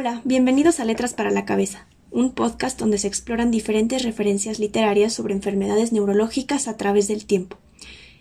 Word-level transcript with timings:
Hola, 0.00 0.22
bienvenidos 0.22 0.78
a 0.78 0.84
Letras 0.84 1.12
para 1.12 1.32
la 1.32 1.44
Cabeza, 1.44 1.88
un 2.12 2.30
podcast 2.30 2.78
donde 2.78 2.98
se 2.98 3.08
exploran 3.08 3.50
diferentes 3.50 4.04
referencias 4.04 4.60
literarias 4.60 5.12
sobre 5.12 5.34
enfermedades 5.34 5.90
neurológicas 5.90 6.68
a 6.68 6.76
través 6.76 7.08
del 7.08 7.26
tiempo. 7.26 7.56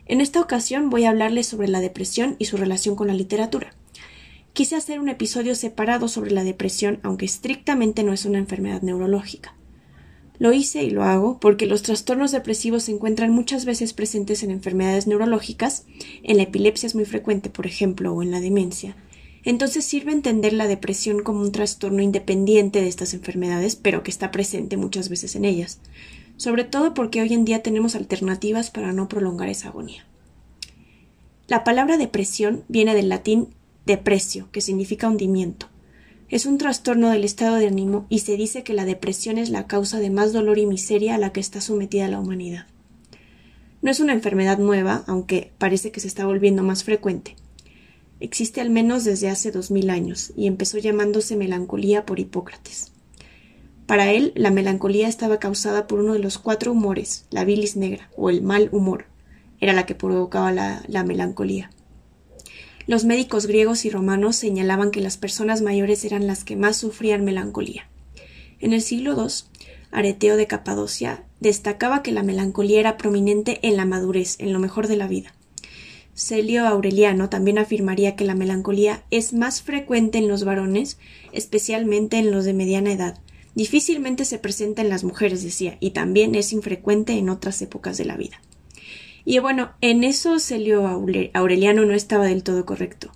En 0.08 0.20
esta 0.20 0.42
ocasión 0.42 0.90
voy 0.90 1.04
a 1.04 1.12
hablarles 1.12 1.46
sobre 1.46 1.68
la 1.68 1.80
depresión 1.80 2.36
y 2.40 2.46
su 2.46 2.58
relación 2.58 2.96
con 2.96 3.06
la 3.06 3.14
literatura. 3.14 3.76
Quise 4.54 4.76
hacer 4.76 5.00
un 5.00 5.08
episodio 5.08 5.54
separado 5.54 6.08
sobre 6.08 6.32
la 6.32 6.44
depresión, 6.44 7.00
aunque 7.04 7.26
estrictamente 7.26 8.04
no 8.04 8.12
es 8.12 8.26
una 8.26 8.40
enfermedad 8.40 8.82
neurológica. 8.82 9.54
Lo 10.40 10.54
hice 10.54 10.82
y 10.82 10.90
lo 10.90 11.04
hago 11.04 11.40
porque 11.40 11.68
los 11.68 11.84
trastornos 11.84 12.32
depresivos 12.32 12.86
se 12.86 12.92
encuentran 12.94 13.30
muchas 13.30 13.66
veces 13.66 13.94
presentes 13.94 14.42
en 14.42 14.50
enfermedades 14.50 15.06
neurológicas, 15.06 15.86
en 16.24 16.38
la 16.38 16.44
epilepsia 16.44 16.88
es 16.88 16.96
muy 16.96 17.06
frecuente, 17.06 17.52
por 17.52 17.68
ejemplo, 17.68 18.16
o 18.16 18.24
en 18.24 18.32
la 18.32 18.40
demencia, 18.40 18.96
entonces 19.50 19.86
sirve 19.86 20.12
entender 20.12 20.52
la 20.52 20.68
depresión 20.68 21.24
como 21.24 21.42
un 21.42 21.54
trastorno 21.54 22.02
independiente 22.02 22.82
de 22.82 22.90
estas 22.90 23.14
enfermedades, 23.14 23.78
pero 23.78 24.04
que 24.04 24.12
está 24.12 24.30
presente 24.30 24.76
muchas 24.76 25.08
veces 25.08 25.38
en 25.38 25.46
ellas, 25.46 25.80
sobre 26.36 26.66
todo 26.66 26.94
porque 26.94 27.22
hoy 27.22 27.34
en 27.34 27.46
día 27.46 27.64
tenemos 27.64 27.96
alternativas 27.96 28.72
para 28.72 28.92
no 28.92 29.08
prolongar 29.08 29.48
esa 29.48 29.70
agonía. 29.70 30.06
La 31.48 31.64
palabra 31.64 31.98
depresión 31.98 32.66
viene 32.68 32.94
del 32.94 33.08
latín 33.08 33.48
depresio, 33.86 34.50
que 34.52 34.60
significa 34.60 35.08
hundimiento. 35.08 35.70
Es 36.28 36.46
un 36.46 36.58
trastorno 36.58 37.10
del 37.10 37.24
estado 37.24 37.56
de 37.56 37.68
ánimo 37.68 38.06
y 38.10 38.20
se 38.20 38.36
dice 38.36 38.64
que 38.64 38.74
la 38.74 38.84
depresión 38.84 39.38
es 39.38 39.50
la 39.50 39.66
causa 39.66 40.00
de 40.00 40.10
más 40.10 40.34
dolor 40.34 40.58
y 40.58 40.66
miseria 40.66 41.16
a 41.16 41.18
la 41.18 41.32
que 41.32 41.40
está 41.40 41.62
sometida 41.62 42.10
la 42.10 42.20
humanidad. 42.20 42.68
No 43.82 43.92
es 43.92 44.02
una 44.02 44.12
enfermedad 44.12 44.58
nueva, 44.58 45.06
aunque 45.08 45.54
parece 45.58 45.92
que 45.92 46.02
se 46.02 46.08
está 46.10 46.26
volviendo 46.26 46.64
más 46.64 46.84
frecuente. 46.84 47.38
Existe 48.20 48.62
al 48.62 48.70
menos 48.70 49.04
desde 49.04 49.30
hace 49.30 49.52
dos 49.52 49.70
mil 49.70 49.90
años 49.90 50.34
y 50.36 50.48
empezó 50.48 50.78
llamándose 50.78 51.36
melancolía 51.36 52.06
por 52.06 52.20
Hipócrates. 52.20 52.92
Para 53.86 54.12
él, 54.12 54.34
la 54.36 54.52
melancolía 54.52 55.08
estaba 55.08 55.40
causada 55.40 55.88
por 55.88 56.00
uno 56.00 56.14
de 56.14 56.20
los 56.20 56.38
cuatro 56.38 56.72
humores, 56.72 57.26
la 57.30 57.46
bilis 57.46 57.78
negra 57.78 58.10
o 58.18 58.30
el 58.30 58.42
mal 58.42 58.70
humor, 58.72 59.06
era 59.62 59.74
la 59.74 59.86
que 59.86 59.96
provocaba 59.96 60.52
la, 60.52 60.84
la 60.88 61.04
melancolía. 61.04 61.70
Los 62.86 63.06
médicos 63.06 63.48
griegos 63.48 63.86
y 63.86 63.90
romanos 63.90 64.36
señalaban 64.36 64.92
que 64.92 65.02
las 65.02 65.18
personas 65.18 65.62
mayores 65.62 66.04
eran 66.04 66.26
las 66.26 66.44
que 66.44 66.56
más 66.56 66.78
sufrían 66.78 67.24
melancolía. 67.24 67.88
En 68.60 68.74
el 68.74 68.82
siglo 68.82 69.14
II, 69.14 69.34
Areteo 69.92 70.38
de 70.38 70.48
Capadocia 70.48 71.24
destacaba 71.40 72.02
que 72.02 72.12
la 72.12 72.24
melancolía 72.24 72.80
era 72.80 72.98
prominente 72.98 73.60
en 73.62 73.78
la 73.78 73.86
madurez, 73.86 74.38
en 74.40 74.54
lo 74.54 74.60
mejor 74.60 74.88
de 74.88 74.98
la 74.98 75.08
vida. 75.08 75.34
Celio 76.18 76.66
Aureliano 76.66 77.30
también 77.30 77.60
afirmaría 77.60 78.16
que 78.16 78.26
la 78.26 78.34
melancolía 78.34 79.04
es 79.12 79.34
más 79.34 79.62
frecuente 79.62 80.18
en 80.18 80.28
los 80.28 80.46
varones, 80.46 80.98
especialmente 81.32 82.18
en 82.18 82.32
los 82.32 82.44
de 82.44 82.56
mediana 82.56 82.92
edad. 82.92 83.20
Difícilmente 83.54 84.26
se 84.26 84.40
presenta 84.40 84.82
en 84.82 84.90
las 84.90 85.04
mujeres, 85.04 85.44
decía, 85.44 85.78
y 85.80 85.92
también 85.92 86.34
es 86.34 86.54
infrecuente 86.54 87.14
en 87.14 87.30
otras 87.30 87.62
épocas 87.62 88.00
de 88.00 88.06
la 88.06 88.18
vida. 88.18 88.42
Y 89.26 89.38
bueno, 89.38 89.74
en 89.80 90.04
eso 90.04 90.40
Celio 90.40 90.88
Aureliano 91.34 91.86
no 91.86 91.94
estaba 91.94 92.26
del 92.26 92.42
todo 92.42 92.66
correcto, 92.66 93.12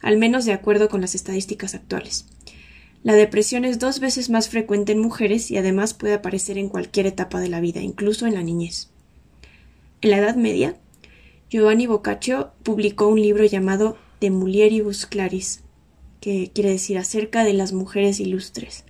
al 0.00 0.16
menos 0.16 0.46
de 0.46 0.54
acuerdo 0.54 0.88
con 0.88 1.02
las 1.02 1.14
estadísticas 1.14 1.74
actuales. 1.74 2.24
La 3.02 3.12
depresión 3.12 3.66
es 3.66 3.78
dos 3.78 4.00
veces 4.00 4.30
más 4.30 4.48
frecuente 4.48 4.92
en 4.92 4.98
mujeres 4.98 5.50
y 5.50 5.58
además 5.58 5.92
puede 5.92 6.14
aparecer 6.14 6.56
en 6.56 6.70
cualquier 6.70 7.06
etapa 7.06 7.38
de 7.38 7.50
la 7.50 7.60
vida, 7.60 7.82
incluso 7.82 8.26
en 8.26 8.32
la 8.32 8.42
niñez. 8.42 8.88
En 10.00 10.10
la 10.10 10.18
Edad 10.18 10.36
Media, 10.36 10.76
Giovanni 11.56 11.86
Boccaccio 11.86 12.52
publicó 12.62 13.08
un 13.08 13.18
libro 13.18 13.42
llamado 13.42 13.96
De 14.20 14.30
Mulieribus 14.30 15.06
Claris, 15.06 15.62
que 16.20 16.50
quiere 16.52 16.68
decir 16.68 16.98
acerca 16.98 17.44
de 17.44 17.54
las 17.54 17.72
mujeres 17.72 18.20
ilustres. 18.20 18.84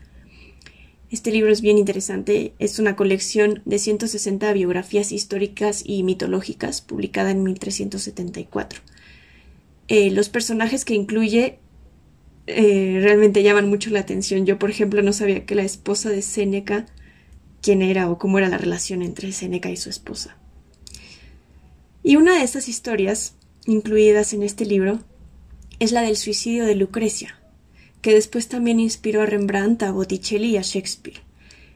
Este 1.08 1.30
libro 1.30 1.52
es 1.52 1.61
bien 1.61 1.79
interesante, 1.79 2.55
es 2.58 2.80
una 2.80 2.96
colección 2.96 3.63
de 3.67 3.79
160 3.79 4.52
biografías 4.52 5.13
históricas 5.13 5.85
y 5.86 6.02
mitológicas 6.02 6.80
publicada 6.80 7.30
en 7.30 7.45
1374. 7.45 8.80
Eh, 9.86 10.11
los 10.11 10.29
personajes 10.29 10.85
que 10.85 10.95
incluye 10.95 11.61
eh, 12.48 12.98
realmente 13.01 13.45
llaman 13.45 13.69
mucho 13.69 13.90
la 13.90 14.01
atención. 14.01 14.45
Yo, 14.45 14.58
por 14.58 14.70
ejemplo, 14.70 15.02
no 15.02 15.13
sabía 15.13 15.46
que 15.46 15.55
la 15.55 15.63
esposa 15.63 16.11
de 16.11 16.20
Séneca, 16.20 16.86
quién 17.63 17.80
era 17.80 18.11
o 18.11 18.19
cómo 18.19 18.39
era 18.39 18.48
la 18.48 18.58
relación 18.58 19.02
entre 19.02 19.30
Séneca 19.30 19.70
y 19.70 19.77
su 19.77 19.89
esposa. 19.89 20.36
Y 22.06 22.14
una 22.14 22.39
de 22.39 22.44
esas 22.44 22.68
historias, 22.68 23.34
incluidas 23.67 24.33
en 24.33 24.44
este 24.44 24.64
libro, 24.64 25.00
es 25.80 25.90
la 25.90 26.02
del 26.02 26.17
suicidio 26.17 26.64
de 26.64 26.77
Lucrecia, 26.77 27.36
que 28.00 28.14
después 28.14 28.46
también 28.46 28.78
inspiró 28.78 29.22
a 29.22 29.27
Rembrandt, 29.27 29.83
a 29.83 29.90
Botticelli 29.90 30.50
y 30.50 30.56
a 30.56 30.62
Shakespeare. 30.62 31.18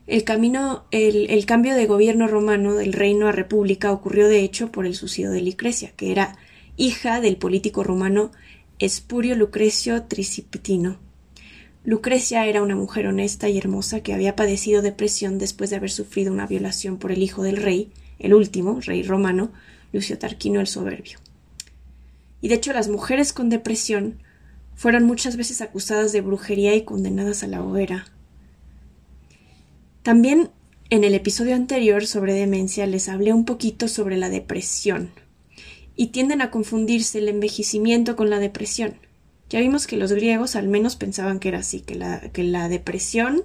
El, 0.06 0.22
camino, 0.22 0.84
el, 0.92 1.28
el 1.30 1.46
cambio 1.46 1.74
de 1.74 1.86
gobierno 1.86 2.28
romano 2.28 2.74
del 2.74 2.92
reino 2.92 3.26
a 3.26 3.32
república 3.32 3.90
ocurrió 3.90 4.28
de 4.28 4.38
hecho 4.44 4.70
por 4.70 4.86
el 4.86 4.94
suicidio 4.94 5.32
de 5.32 5.42
Lucrecia, 5.42 5.90
que 5.96 6.12
era 6.12 6.36
hija 6.76 7.20
del 7.20 7.36
político 7.36 7.82
romano 7.82 8.30
Espurio 8.78 9.34
Lucrecio 9.34 10.04
Triciptino. 10.04 10.98
Lucrecia 11.82 12.46
era 12.46 12.62
una 12.62 12.76
mujer 12.76 13.08
honesta 13.08 13.48
y 13.48 13.58
hermosa 13.58 14.04
que 14.04 14.14
había 14.14 14.36
padecido 14.36 14.80
depresión 14.80 15.38
después 15.38 15.70
de 15.70 15.76
haber 15.76 15.90
sufrido 15.90 16.32
una 16.32 16.46
violación 16.46 16.98
por 16.98 17.10
el 17.10 17.20
hijo 17.20 17.42
del 17.42 17.56
rey, 17.56 17.90
el 18.20 18.32
último 18.32 18.78
rey 18.80 19.02
romano, 19.02 19.50
Lucio 19.92 20.18
Tarquino 20.18 20.60
el 20.60 20.66
Soberbio. 20.66 21.18
Y 22.40 22.48
de 22.48 22.54
hecho 22.54 22.72
las 22.72 22.88
mujeres 22.88 23.32
con 23.32 23.48
depresión 23.48 24.22
fueron 24.74 25.04
muchas 25.04 25.36
veces 25.36 25.60
acusadas 25.60 26.12
de 26.12 26.20
brujería 26.20 26.74
y 26.74 26.84
condenadas 26.84 27.42
a 27.42 27.46
la 27.46 27.62
hoguera. 27.62 28.06
También 30.02 30.50
en 30.88 31.04
el 31.04 31.14
episodio 31.14 31.54
anterior 31.54 32.06
sobre 32.06 32.32
demencia 32.32 32.86
les 32.86 33.08
hablé 33.08 33.32
un 33.32 33.44
poquito 33.44 33.88
sobre 33.88 34.16
la 34.16 34.30
depresión 34.30 35.10
y 35.96 36.08
tienden 36.08 36.40
a 36.40 36.50
confundirse 36.50 37.18
el 37.18 37.28
envejecimiento 37.28 38.16
con 38.16 38.30
la 38.30 38.38
depresión. 38.38 38.94
Ya 39.50 39.60
vimos 39.60 39.86
que 39.86 39.96
los 39.96 40.12
griegos 40.12 40.56
al 40.56 40.68
menos 40.68 40.96
pensaban 40.96 41.40
que 41.40 41.48
era 41.48 41.58
así, 41.58 41.80
que 41.80 41.96
la, 41.96 42.20
que 42.32 42.44
la 42.44 42.68
depresión 42.68 43.42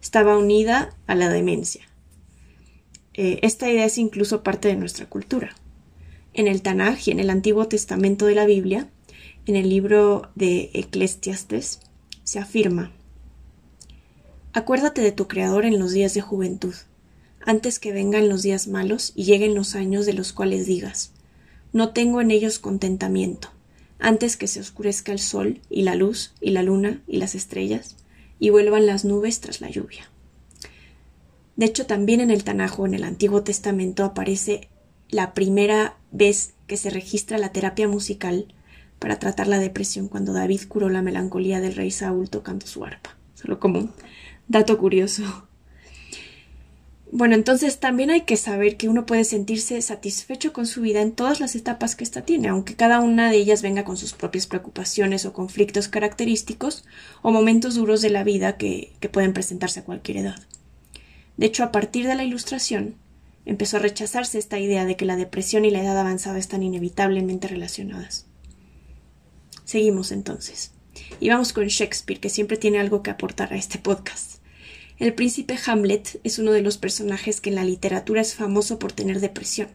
estaba 0.00 0.36
unida 0.36 0.96
a 1.06 1.14
la 1.14 1.28
demencia. 1.28 1.82
Eh, 3.14 3.38
esta 3.42 3.70
idea 3.70 3.84
es 3.84 3.98
incluso 3.98 4.42
parte 4.42 4.68
de 4.68 4.76
nuestra 4.76 5.06
cultura 5.06 5.54
en 6.34 6.48
el 6.48 6.62
Tanaj 6.62 7.08
y 7.08 7.10
en 7.10 7.20
el 7.20 7.30
Antiguo 7.30 7.68
Testamento 7.68 8.26
de 8.26 8.34
la 8.34 8.46
Biblia, 8.46 8.88
en 9.46 9.56
el 9.56 9.68
libro 9.68 10.30
de 10.34 10.70
Eclesiastes, 10.72 11.80
se 12.24 12.38
afirma 12.38 12.92
Acuérdate 14.52 15.00
de 15.00 15.12
tu 15.12 15.28
Creador 15.28 15.64
en 15.64 15.78
los 15.78 15.92
días 15.92 16.14
de 16.14 16.20
juventud, 16.20 16.74
antes 17.40 17.78
que 17.78 17.92
vengan 17.92 18.28
los 18.28 18.42
días 18.42 18.68
malos 18.68 19.12
y 19.14 19.24
lleguen 19.24 19.54
los 19.54 19.74
años 19.74 20.06
de 20.06 20.12
los 20.12 20.32
cuales 20.32 20.66
digas 20.66 21.12
No 21.72 21.90
tengo 21.90 22.20
en 22.20 22.30
ellos 22.30 22.58
contentamiento, 22.58 23.48
antes 23.98 24.36
que 24.36 24.46
se 24.46 24.60
oscurezca 24.60 25.12
el 25.12 25.18
sol 25.18 25.60
y 25.70 25.82
la 25.82 25.94
luz 25.94 26.34
y 26.40 26.50
la 26.50 26.62
luna 26.62 27.02
y 27.06 27.16
las 27.16 27.34
estrellas, 27.34 27.96
y 28.38 28.50
vuelvan 28.50 28.86
las 28.86 29.04
nubes 29.04 29.40
tras 29.40 29.60
la 29.60 29.70
lluvia. 29.70 30.10
De 31.56 31.66
hecho, 31.66 31.86
también 31.86 32.20
en 32.20 32.30
el 32.30 32.44
Tanajo, 32.44 32.86
en 32.86 32.94
el 32.94 33.04
Antiguo 33.04 33.42
Testamento, 33.42 34.04
aparece 34.04 34.68
la 35.12 35.34
primera 35.34 35.94
vez 36.10 36.54
que 36.66 36.76
se 36.76 36.90
registra 36.90 37.38
la 37.38 37.52
terapia 37.52 37.86
musical 37.86 38.52
para 38.98 39.18
tratar 39.18 39.46
la 39.46 39.58
depresión 39.58 40.08
cuando 40.08 40.32
David 40.32 40.62
curó 40.68 40.88
la 40.88 41.02
melancolía 41.02 41.60
del 41.60 41.76
rey 41.76 41.90
Saúl 41.90 42.30
tocando 42.30 42.66
su 42.66 42.84
arpa. 42.84 43.16
Solo 43.34 43.60
como 43.60 43.78
un 43.78 43.92
dato 44.48 44.78
curioso. 44.78 45.46
Bueno, 47.10 47.34
entonces 47.34 47.78
también 47.78 48.10
hay 48.10 48.22
que 48.22 48.38
saber 48.38 48.78
que 48.78 48.88
uno 48.88 49.04
puede 49.04 49.24
sentirse 49.24 49.82
satisfecho 49.82 50.54
con 50.54 50.66
su 50.66 50.80
vida 50.80 51.02
en 51.02 51.12
todas 51.12 51.40
las 51.40 51.54
etapas 51.56 51.94
que 51.94 52.04
ésta 52.04 52.22
tiene, 52.22 52.48
aunque 52.48 52.74
cada 52.74 53.00
una 53.00 53.30
de 53.30 53.36
ellas 53.36 53.60
venga 53.60 53.84
con 53.84 53.98
sus 53.98 54.14
propias 54.14 54.46
preocupaciones 54.46 55.26
o 55.26 55.34
conflictos 55.34 55.88
característicos 55.88 56.86
o 57.20 57.30
momentos 57.30 57.74
duros 57.74 58.00
de 58.00 58.08
la 58.08 58.24
vida 58.24 58.56
que, 58.56 58.94
que 58.98 59.10
pueden 59.10 59.34
presentarse 59.34 59.80
a 59.80 59.84
cualquier 59.84 60.18
edad. 60.18 60.40
De 61.36 61.44
hecho, 61.44 61.64
a 61.64 61.72
partir 61.72 62.06
de 62.06 62.14
la 62.14 62.24
ilustración, 62.24 62.94
empezó 63.44 63.76
a 63.76 63.80
rechazarse 63.80 64.38
esta 64.38 64.58
idea 64.58 64.84
de 64.84 64.96
que 64.96 65.04
la 65.04 65.16
depresión 65.16 65.64
y 65.64 65.70
la 65.70 65.82
edad 65.82 65.98
avanzada 65.98 66.38
están 66.38 66.62
inevitablemente 66.62 67.48
relacionadas. 67.48 68.26
Seguimos 69.64 70.12
entonces. 70.12 70.72
Y 71.20 71.28
vamos 71.28 71.52
con 71.52 71.66
Shakespeare, 71.66 72.20
que 72.20 72.28
siempre 72.28 72.56
tiene 72.56 72.78
algo 72.78 73.02
que 73.02 73.10
aportar 73.10 73.52
a 73.52 73.56
este 73.56 73.78
podcast. 73.78 74.42
El 74.98 75.14
príncipe 75.14 75.58
Hamlet 75.66 76.20
es 76.22 76.38
uno 76.38 76.52
de 76.52 76.62
los 76.62 76.78
personajes 76.78 77.40
que 77.40 77.50
en 77.50 77.56
la 77.56 77.64
literatura 77.64 78.20
es 78.20 78.34
famoso 78.34 78.78
por 78.78 78.92
tener 78.92 79.20
depresión. 79.20 79.68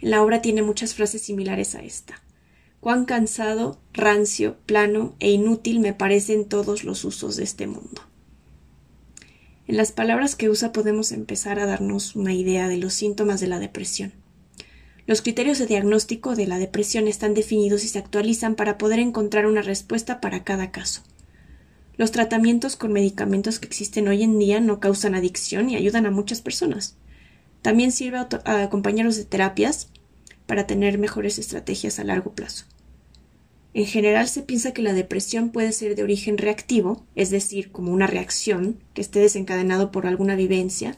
En 0.00 0.10
la 0.10 0.22
obra 0.22 0.42
tiene 0.42 0.62
muchas 0.62 0.94
frases 0.94 1.22
similares 1.22 1.74
a 1.74 1.82
esta. 1.82 2.22
Cuán 2.80 3.04
cansado, 3.04 3.80
rancio, 3.92 4.56
plano 4.66 5.14
e 5.18 5.30
inútil 5.30 5.80
me 5.80 5.92
parecen 5.92 6.48
todos 6.48 6.84
los 6.84 7.04
usos 7.04 7.36
de 7.36 7.44
este 7.44 7.66
mundo. 7.66 8.02
En 9.68 9.76
las 9.76 9.92
palabras 9.92 10.34
que 10.34 10.48
usa 10.48 10.72
podemos 10.72 11.12
empezar 11.12 11.58
a 11.60 11.66
darnos 11.66 12.16
una 12.16 12.32
idea 12.32 12.68
de 12.68 12.78
los 12.78 12.94
síntomas 12.94 13.38
de 13.38 13.48
la 13.48 13.58
depresión. 13.58 14.14
Los 15.06 15.20
criterios 15.20 15.58
de 15.58 15.66
diagnóstico 15.66 16.34
de 16.34 16.46
la 16.46 16.58
depresión 16.58 17.06
están 17.06 17.34
definidos 17.34 17.84
y 17.84 17.88
se 17.88 17.98
actualizan 17.98 18.54
para 18.54 18.78
poder 18.78 18.98
encontrar 18.98 19.44
una 19.44 19.60
respuesta 19.60 20.22
para 20.22 20.42
cada 20.42 20.70
caso. 20.70 21.02
Los 21.98 22.12
tratamientos 22.12 22.76
con 22.76 22.94
medicamentos 22.94 23.58
que 23.58 23.66
existen 23.66 24.08
hoy 24.08 24.22
en 24.22 24.38
día 24.38 24.58
no 24.60 24.80
causan 24.80 25.14
adicción 25.14 25.68
y 25.68 25.76
ayudan 25.76 26.06
a 26.06 26.10
muchas 26.10 26.40
personas. 26.40 26.96
También 27.60 27.92
sirve 27.92 28.16
a, 28.16 28.62
acompañarlos 28.62 29.16
de 29.16 29.26
terapias 29.26 29.88
para 30.46 30.66
tener 30.66 30.96
mejores 30.96 31.38
estrategias 31.38 31.98
a 31.98 32.04
largo 32.04 32.32
plazo. 32.32 32.64
En 33.78 33.86
general 33.86 34.26
se 34.26 34.42
piensa 34.42 34.72
que 34.72 34.82
la 34.82 34.92
depresión 34.92 35.50
puede 35.50 35.70
ser 35.70 35.94
de 35.94 36.02
origen 36.02 36.36
reactivo, 36.36 37.06
es 37.14 37.30
decir, 37.30 37.70
como 37.70 37.92
una 37.92 38.08
reacción 38.08 38.76
que 38.92 39.00
esté 39.00 39.20
desencadenado 39.20 39.92
por 39.92 40.04
alguna 40.04 40.34
vivencia, 40.34 40.96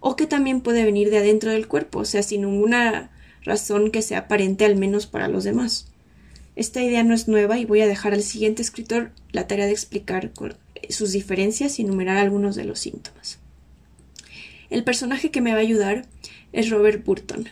o 0.00 0.16
que 0.16 0.26
también 0.26 0.60
puede 0.60 0.84
venir 0.84 1.10
de 1.10 1.18
adentro 1.18 1.52
del 1.52 1.68
cuerpo, 1.68 2.00
o 2.00 2.04
sea, 2.04 2.24
sin 2.24 2.40
ninguna 2.40 3.12
razón 3.44 3.92
que 3.92 4.02
sea 4.02 4.18
aparente 4.18 4.64
al 4.64 4.74
menos 4.74 5.06
para 5.06 5.28
los 5.28 5.44
demás. 5.44 5.86
Esta 6.56 6.82
idea 6.82 7.04
no 7.04 7.14
es 7.14 7.28
nueva 7.28 7.60
y 7.60 7.64
voy 7.64 7.80
a 7.82 7.86
dejar 7.86 8.12
al 8.12 8.24
siguiente 8.24 8.60
escritor 8.60 9.12
la 9.30 9.46
tarea 9.46 9.66
de 9.66 9.72
explicar 9.72 10.32
sus 10.88 11.12
diferencias 11.12 11.78
y 11.78 11.82
enumerar 11.82 12.16
algunos 12.16 12.56
de 12.56 12.64
los 12.64 12.80
síntomas. 12.80 13.38
El 14.68 14.82
personaje 14.82 15.30
que 15.30 15.40
me 15.40 15.52
va 15.52 15.58
a 15.58 15.60
ayudar 15.60 16.06
es 16.52 16.70
Robert 16.70 17.04
Burton, 17.04 17.48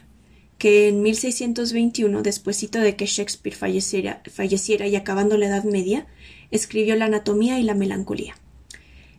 que 0.65 0.89
en 0.89 1.03
1621, 1.03 2.23
despuesito 2.23 2.81
de 2.81 2.97
que 2.97 3.05
Shakespeare 3.05 3.55
falleciera, 3.55 4.87
y 4.87 4.97
acabando 4.97 5.37
la 5.37 5.49
Edad 5.49 5.65
Media, 5.65 6.07
escribió 6.51 6.97
La 6.97 7.05
anatomía 7.05 7.61
y 7.61 7.65
la 7.65 7.75
melancolía. 7.75 8.35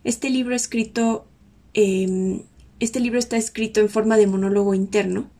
Este 0.02 0.28
libro 0.28 0.56
em, 1.74 2.42
este 2.80 2.98
libro 2.98 3.20
está 3.20 3.36
escrito 3.36 3.78
en 3.78 3.88
forma 3.88 4.16
de 4.16 4.26
monólogo 4.26 4.74
interno 4.74 5.30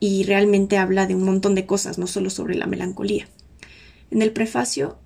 y 0.00 0.22
realmente 0.22 0.78
habla 0.78 1.06
de 1.06 1.14
un 1.14 1.24
montón 1.24 1.54
de 1.54 1.66
cosas, 1.66 1.98
no 1.98 2.06
solo 2.06 2.30
sobre 2.30 2.54
la 2.54 2.66
melancolía. 2.66 3.28
En 4.10 4.22
el 4.22 4.32
prefacio, 4.32 4.96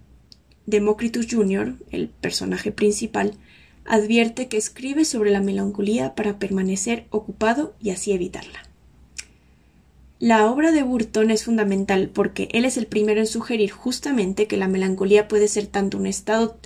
Democritus 0.67 1.27
Jr., 1.29 1.75
el 1.91 2.11
personaje 2.11 2.71
principal, 2.71 3.33
advierte 3.85 4.47
que 4.47 4.57
escribe 4.57 5.05
sobre 5.05 5.33
la 5.33 5.41
melancolía 5.41 6.15
para 6.15 6.39
permanecer 6.39 7.07
ocupado 7.11 7.75
y 7.81 7.91
así 7.91 8.13
evitarla. 8.13 8.72
La 10.23 10.49
obra 10.49 10.71
de 10.71 10.85
Burton 10.85 11.33
es 11.33 11.43
fundamental 11.43 12.09
porque 12.09 12.47
él 12.53 12.65
es 12.65 12.77
el 12.77 12.87
primero 12.87 13.19
en 13.19 13.27
sugerir 13.27 13.73
justamente 13.73 14.47
que 14.47 14.57
la 14.57 14.69
melancolía 14.69 15.27
puede 15.27 15.49
ser 15.49 15.67
tanto 15.67 15.99
un 15.99 16.07
estado 16.07 16.61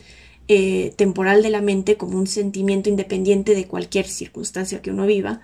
eh, 0.47 0.93
temporal 0.97 1.43
de 1.43 1.49
la 1.49 1.63
mente 1.63 1.97
como 1.97 2.19
un 2.19 2.27
sentimiento 2.27 2.91
independiente 2.91 3.55
de 3.55 3.67
cualquier 3.67 4.07
circunstancia 4.09 4.83
que 4.83 4.91
uno 4.91 5.07
viva, 5.07 5.41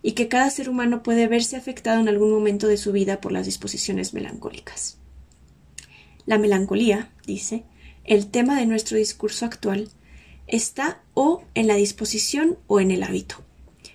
y 0.00 0.12
que 0.12 0.26
cada 0.26 0.48
ser 0.48 0.70
humano 0.70 1.02
puede 1.02 1.28
verse 1.28 1.54
afectado 1.54 2.00
en 2.00 2.08
algún 2.08 2.30
momento 2.30 2.66
de 2.66 2.78
su 2.78 2.92
vida 2.92 3.20
por 3.20 3.30
las 3.30 3.44
disposiciones 3.44 4.14
melancólicas. 4.14 4.96
La 6.24 6.38
melancolía, 6.38 7.10
dice, 7.26 7.64
el 8.04 8.28
tema 8.28 8.58
de 8.58 8.64
nuestro 8.64 8.96
discurso 8.96 9.44
actual, 9.44 9.90
está 10.46 11.02
o 11.12 11.42
en 11.54 11.66
la 11.66 11.74
disposición 11.74 12.56
o 12.68 12.80
en 12.80 12.90
el 12.90 13.02
hábito. 13.02 13.44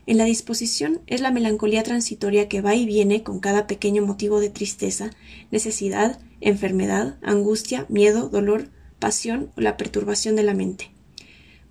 En 0.07 0.19
la 0.19 0.25
disposición 0.25 1.01
es 1.07 1.21
la 1.21 1.31
melancolía 1.31 1.81
transitoria 1.81 2.47
que 2.47 2.61
va 2.61 2.75
y 2.75 2.85
viene 2.85 3.23
con 3.23 3.39
cada 3.39 3.65
pequeño 3.65 4.05
motivo 4.05 4.39
de 4.39 4.51
tristeza, 4.51 5.09
necesidad, 5.49 6.19
enfermedad, 6.41 7.17
angustia, 7.23 7.87
miedo, 7.89 8.29
dolor, 8.29 8.69
pasión 8.99 9.51
o 9.57 9.61
la 9.61 9.77
perturbación 9.77 10.35
de 10.35 10.43
la 10.43 10.53
mente. 10.53 10.91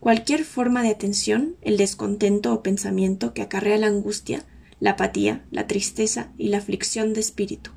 Cualquier 0.00 0.44
forma 0.44 0.82
de 0.82 0.90
atención, 0.90 1.56
el 1.62 1.76
descontento 1.76 2.52
o 2.52 2.62
pensamiento 2.62 3.34
que 3.34 3.42
acarrea 3.42 3.78
la 3.78 3.86
angustia, 3.86 4.44
la 4.80 4.90
apatía, 4.90 5.44
la 5.52 5.68
tristeza 5.68 6.32
y 6.36 6.48
la 6.48 6.58
aflicción 6.58 7.14
de 7.14 7.20
espíritu, 7.20 7.70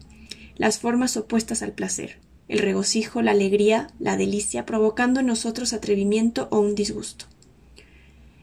las 0.56 0.80
formas 0.80 1.18
opuestas 1.18 1.62
al 1.62 1.74
placer, 1.74 2.20
el 2.48 2.60
regocijo, 2.60 3.22
la 3.22 3.32
alegría, 3.32 3.88
la 4.00 4.18
delicia, 4.18 4.66
provocando 4.66 5.20
en 5.20 5.28
nosotros 5.28 5.74
atrevimiento 5.74 6.48
o 6.50 6.60
un 6.60 6.74
disgusto. 6.74 7.26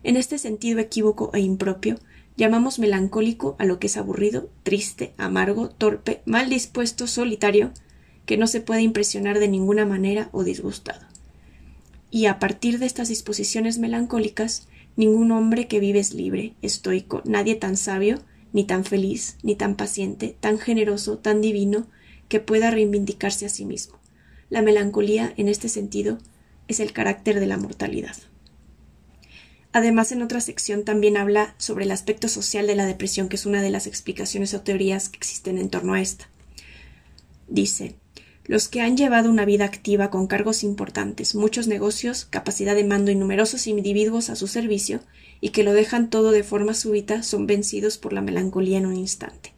En 0.05 0.19
este 0.19 0.37
sentido 0.37 0.81
equívoco 0.81 1.31
e 1.33 1.41
impropio, 1.41 1.99
llamamos 2.37 2.79
melancólico 2.79 3.57
a 3.59 3.65
lo 3.65 3.79
que 3.79 3.87
es 3.87 3.97
aburrido, 3.97 4.51
triste, 4.63 5.15
amargo, 5.17 5.71
torpe, 5.71 6.21
mal 6.27 6.51
dispuesto, 6.51 7.07
solitario, 7.07 7.73
que 8.27 8.37
no 8.37 8.47
se 8.47 8.61
puede 8.61 8.83
impresionar 8.83 9.39
de 9.39 9.49
ninguna 9.49 9.87
manera 9.87 10.29
o 10.33 10.45
disgustado. 10.45 11.07
Y 12.11 12.27
a 12.27 12.39
partir 12.39 12.79
de 12.79 12.87
estas 12.87 13.09
disposiciones 13.09 13.79
melancólicas, 13.79 14.69
ningún 14.95 15.33
hombre 15.33 15.69
que 15.69 15.81
vive 15.81 16.01
es 16.01 16.13
libre, 16.13 16.55
estoico, 16.61 17.23
nadie 17.25 17.55
tan 17.55 17.79
sabio, 17.79 18.21
ni 18.53 18.65
tan 18.65 18.85
feliz, 18.85 19.39
ni 19.43 19.57
tan 19.57 19.75
paciente, 19.75 20.37
tan 20.39 20.59
generoso, 20.59 21.17
tan 21.17 21.41
divino, 21.41 21.87
que 22.29 22.41
pueda 22.41 22.71
reivindicarse 22.71 23.47
a 23.47 23.49
sí 23.49 23.65
mismo. 23.65 23.99
La 24.51 24.61
melancolía, 24.61 25.33
en 25.39 25.49
este 25.49 25.71
sentido, 25.71 26.19
es 26.69 26.79
el 26.79 26.93
carácter 26.93 27.41
de 27.41 27.47
la 27.47 27.57
mortalidad. 27.57 28.17
Además, 29.75 30.13
en 30.13 30.23
otra 30.23 30.41
sección 30.41 30.85
también 30.85 31.17
habla 31.17 31.57
sobre 31.59 31.85
el 31.85 31.91
aspecto 31.91 32.29
social 32.29 32.69
de 32.69 32.77
la 32.77 32.87
depresión, 32.87 33.29
que 33.29 33.35
es 33.35 33.45
una 33.45 33.61
de 33.61 33.71
las 33.71 33.89
explicaciones 33.89 34.55
o 34.55 34.61
teorías 34.61 35.09
que 35.09 35.17
existen 35.17 35.59
en 35.59 35.69
torno 35.69 35.95
a 35.95 36.01
esta. 36.01 36.29
Dice 37.49 37.97
los 38.47 38.69
que 38.69 38.83
han 38.83 38.97
llevado 38.97 39.31
una 39.31 39.47
vida 39.47 39.65
activa 39.65 40.11
con 40.11 40.27
cargos 40.27 40.65
importantes, 40.65 41.35
muchos 41.35 41.67
negocios, 41.67 42.27
capacidad 42.27 42.75
de 42.75 42.85
mando 42.85 43.11
y 43.11 43.15
numerosos 43.15 43.67
individuos 43.67 44.29
a 44.29 44.37
su 44.37 44.49
servicio, 44.49 45.01
y 45.41 45.49
que 45.49 45.65
lo 45.65 45.73
dejan 45.73 46.11
todo 46.11 46.31
de 46.31 46.45
forma 46.45 46.75
súbita, 46.75 47.23
son 47.23 47.47
vencidos 47.47 47.97
por 47.97 48.13
la 48.13 48.21
melancolía 48.21 48.79
en 48.79 48.87
un 48.87 48.97
instante. 48.97 49.55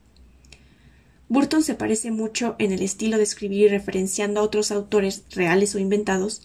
Burton 1.29 1.65
se 1.65 1.75
parece 1.75 2.13
mucho 2.13 2.55
en 2.61 2.73
el 2.73 2.81
estilo 2.81 3.17
de 3.17 3.25
escribir 3.25 3.63
y 3.63 3.69
referenciando 3.69 4.41
a 4.41 4.45
otros 4.45 4.71
autores 4.71 5.25
reales 5.33 5.75
o 5.75 5.81
inventados, 5.81 6.43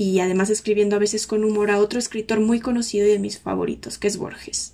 y 0.00 0.18
además 0.20 0.48
escribiendo 0.48 0.96
a 0.96 0.98
veces 0.98 1.26
con 1.26 1.44
humor 1.44 1.70
a 1.70 1.78
otro 1.78 1.98
escritor 1.98 2.40
muy 2.40 2.58
conocido 2.58 3.06
y 3.06 3.10
de 3.10 3.18
mis 3.18 3.38
favoritos, 3.38 3.98
que 3.98 4.08
es 4.08 4.16
Borges. 4.16 4.72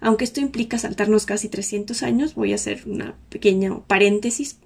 Aunque 0.00 0.24
esto 0.24 0.40
implica 0.40 0.78
saltarnos 0.78 1.26
casi 1.26 1.50
300 1.50 2.02
años, 2.02 2.34
voy 2.34 2.52
a 2.52 2.54
hacer 2.54 2.84
una 2.86 3.14
pequeña 3.28 3.80
paréntesis 3.86 4.56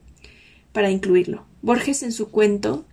para 0.70 0.92
incluirlo. 0.92 1.44
Borges 1.60 2.04
en 2.04 2.12
su 2.12 2.30
cuento 2.30 2.86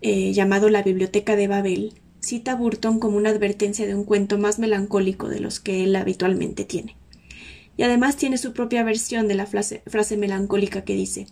eh, 0.00 0.32
llamado 0.32 0.68
La 0.70 0.84
Biblioteca 0.84 1.34
de 1.34 1.48
Babel 1.48 1.94
cita 2.20 2.52
a 2.52 2.54
Burton 2.54 3.00
como 3.00 3.16
una 3.16 3.30
advertencia 3.30 3.88
de 3.88 3.96
un 3.96 4.04
cuento 4.04 4.38
más 4.38 4.60
melancólico 4.60 5.28
de 5.28 5.40
los 5.40 5.58
que 5.58 5.82
él 5.82 5.96
habitualmente 5.96 6.64
tiene 6.64 6.94
y 7.76 7.84
además 7.84 8.16
tiene 8.16 8.38
su 8.38 8.52
propia 8.52 8.82
versión 8.82 9.28
de 9.28 9.34
la 9.34 9.46
frase, 9.46 9.82
melancólica 10.16 10.82
que 10.82 10.94
dice 10.94 11.26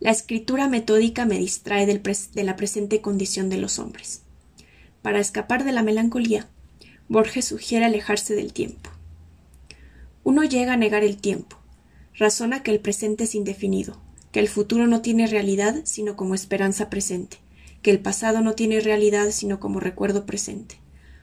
La 0.00 0.10
escritura 0.10 0.66
metódica 0.66 1.26
me 1.26 1.38
distrae 1.38 1.84
de 1.84 2.42
la 2.42 2.56
presente 2.56 3.02
condición 3.02 3.50
de 3.50 3.58
los 3.58 3.78
hombres. 3.78 4.22
Para 5.02 5.20
escapar 5.20 5.62
de 5.62 5.72
la 5.72 5.82
melancolía, 5.82 6.48
Borges 7.08 7.44
sugiere 7.44 7.84
alejarse 7.84 8.34
del 8.34 8.54
tiempo. 8.54 8.88
Uno 10.24 10.42
llega 10.44 10.72
a 10.72 10.78
negar 10.78 11.04
el 11.04 11.18
tiempo, 11.18 11.58
razona 12.14 12.62
que 12.62 12.70
el 12.70 12.80
presente 12.80 13.24
es 13.24 13.34
indefinido, 13.34 14.00
que 14.32 14.40
el 14.40 14.48
futuro 14.48 14.86
no 14.86 15.02
tiene 15.02 15.26
realidad 15.26 15.82
sino 15.84 16.16
como 16.16 16.34
esperanza 16.34 16.88
presente, 16.88 17.36
que 17.82 17.90
el 17.90 17.98
pasado 17.98 18.40
no 18.40 18.54
tiene 18.54 18.80
realidad 18.80 19.30
sino 19.32 19.60
como 19.60 19.80
recuerdo 19.80 20.24
presente. 20.24 20.76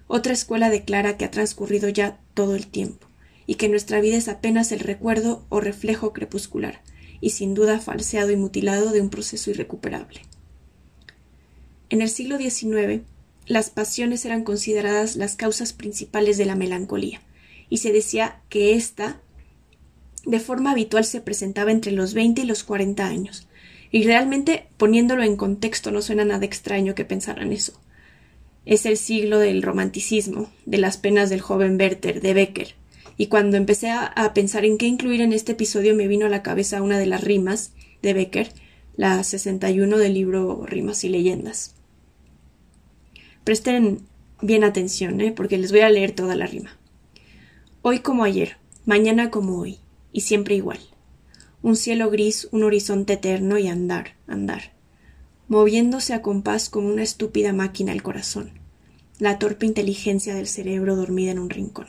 Otra 0.06 0.34
escuela 0.34 0.70
declara 0.70 1.18
que 1.18 1.26
ha 1.26 1.32
transcurrido 1.32 1.90
ya 1.90 2.20
todo 2.36 2.56
el 2.56 2.68
tiempo, 2.68 3.08
y 3.48 3.56
que 3.56 3.70
nuestra 3.70 4.02
vida 4.02 4.18
es 4.18 4.28
apenas 4.28 4.72
el 4.72 4.82
recuerdo 4.82 5.48
o 5.50 5.62
reflejo 5.62 6.14
crepuscular, 6.14 6.82
y 7.22 7.32
sin 7.32 7.54
duda 7.54 7.80
falseado 7.80 8.32
y 8.32 8.36
mutilado 8.36 8.92
de 8.92 9.02
un 9.02 9.10
proceso 9.10 9.50
irrecuperable. 9.50 10.22
En 11.90 12.02
el 12.02 12.10
siglo 12.10 12.38
XIX, 12.38 13.04
las 13.46 13.70
pasiones 13.70 14.26
eran 14.26 14.44
consideradas 14.44 15.16
las 15.16 15.36
causas 15.36 15.74
principales 15.74 16.38
de 16.38 16.46
la 16.46 16.56
melancolía, 16.56 17.22
y 17.70 17.78
se 17.78 17.92
decía 17.92 18.42
que 18.50 18.76
ésta 18.76 19.22
de 20.26 20.40
forma 20.42 20.72
habitual 20.72 21.06
se 21.06 21.22
presentaba 21.22 21.72
entre 21.72 21.94
los 21.94 22.14
veinte 22.14 22.42
y 22.42 22.46
los 22.46 22.64
cuarenta 22.64 23.08
años, 23.08 23.48
y 23.92 24.04
realmente 24.04 24.68
poniéndolo 24.76 25.24
en 25.24 25.38
contexto 25.38 25.92
no 25.92 26.02
suena 26.02 26.26
nada 26.26 26.46
extraño 26.46 26.96
que 26.96 27.06
pensaran 27.06 27.54
eso. 27.54 27.80
Es 28.66 28.86
el 28.86 28.98
siglo 28.98 29.40
del 29.40 29.64
romanticismo, 29.64 30.52
de 30.66 30.78
las 30.78 30.98
penas 30.98 31.30
del 31.30 31.40
joven 31.40 31.78
Werther, 31.80 32.20
de 32.20 32.34
Becker, 32.34 32.76
y 33.18 33.28
cuando 33.28 33.58
empecé 33.58 33.90
a, 33.90 34.32
pensar 34.36 34.64
en 34.64 34.78
qué 34.78 34.86
incluir 34.86 35.22
en 35.22 35.34
este 35.34 35.54
episodio 35.54 35.96
me 35.96 36.08
vino 36.08 36.28
a 36.28 36.30
la 36.30 36.44
cabeza 36.44 36.84
una 36.84 37.00
de 37.00 37.08
las 37.08 37.24
rimas 37.24 37.74
de 38.04 38.14
Becker, 38.14 38.52
la 38.96 39.24
61 39.24 39.98
del 39.98 40.14
libro 40.14 40.64
Rimas 40.68 41.04
y 41.04 41.10
Leyendas. 41.10 41.74
Presten 43.44 44.02
bien 44.42 44.64
atención, 44.64 45.20
¿eh? 45.20 45.32
porque 45.32 45.58
les 45.58 45.72
voy 45.72 45.82
a 45.82 45.90
leer 45.90 46.12
toda 46.12 46.36
la 46.36 46.46
rima. 46.46 46.78
Hoy 47.82 48.00
como 48.00 48.24
ayer, 48.24 48.58
mañana 48.86 49.32
como 49.32 49.58
hoy, 49.58 49.80
y 50.12 50.22
siempre 50.22 50.56
igual. 50.56 50.80
Un 51.64 51.76
cielo 51.76 52.12
gris, 52.12 52.48
un 52.52 52.64
horizonte 52.64 53.14
eterno 53.14 53.58
y 53.58 53.68
andar, 53.68 54.16
andar, 54.28 54.74
moviéndose 55.48 56.14
a 56.14 56.22
compás 56.22 56.70
como 56.70 56.88
una 56.88 57.04
estúpida 57.04 57.52
máquina 57.52 57.94
el 57.94 58.04
corazón, 58.04 58.52
la 59.18 59.40
torpe 59.40 59.66
inteligencia 59.66 60.36
del 60.36 60.48
cerebro 60.48 60.96
dormida 60.96 61.32
en 61.32 61.40
un 61.40 61.50
rincón 61.50 61.88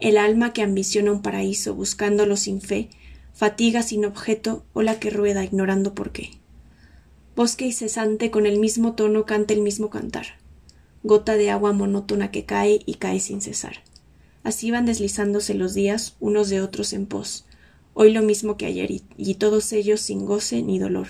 el 0.00 0.16
alma 0.16 0.52
que 0.52 0.62
ambiciona 0.62 1.12
un 1.12 1.22
paraíso 1.22 1.74
buscándolo 1.74 2.36
sin 2.36 2.60
fe, 2.60 2.88
fatiga 3.34 3.82
sin 3.82 4.04
objeto 4.04 4.64
o 4.72 4.82
la 4.82 4.98
que 5.00 5.10
rueda 5.10 5.44
ignorando 5.44 5.94
por 5.94 6.12
qué. 6.12 6.30
Bosque 7.34 7.66
y 7.66 7.72
cesante 7.72 8.30
con 8.30 8.46
el 8.46 8.58
mismo 8.58 8.94
tono 8.94 9.24
canta 9.24 9.54
el 9.54 9.60
mismo 9.60 9.90
cantar. 9.90 10.38
gota 11.04 11.36
de 11.36 11.50
agua 11.50 11.72
monótona 11.72 12.32
que 12.32 12.44
cae 12.44 12.80
y 12.84 12.94
cae 12.94 13.20
sin 13.20 13.40
cesar. 13.40 13.84
Así 14.42 14.70
van 14.70 14.86
deslizándose 14.86 15.54
los 15.54 15.74
días 15.74 16.16
unos 16.18 16.48
de 16.48 16.60
otros 16.60 16.92
en 16.92 17.06
pos, 17.06 17.46
hoy 17.94 18.12
lo 18.12 18.22
mismo 18.22 18.56
que 18.56 18.66
ayer 18.66 18.90
y, 19.16 19.34
todos 19.34 19.72
ellos 19.72 20.00
sin 20.00 20.26
goce 20.26 20.62
ni 20.62 20.78
dolor. 20.78 21.08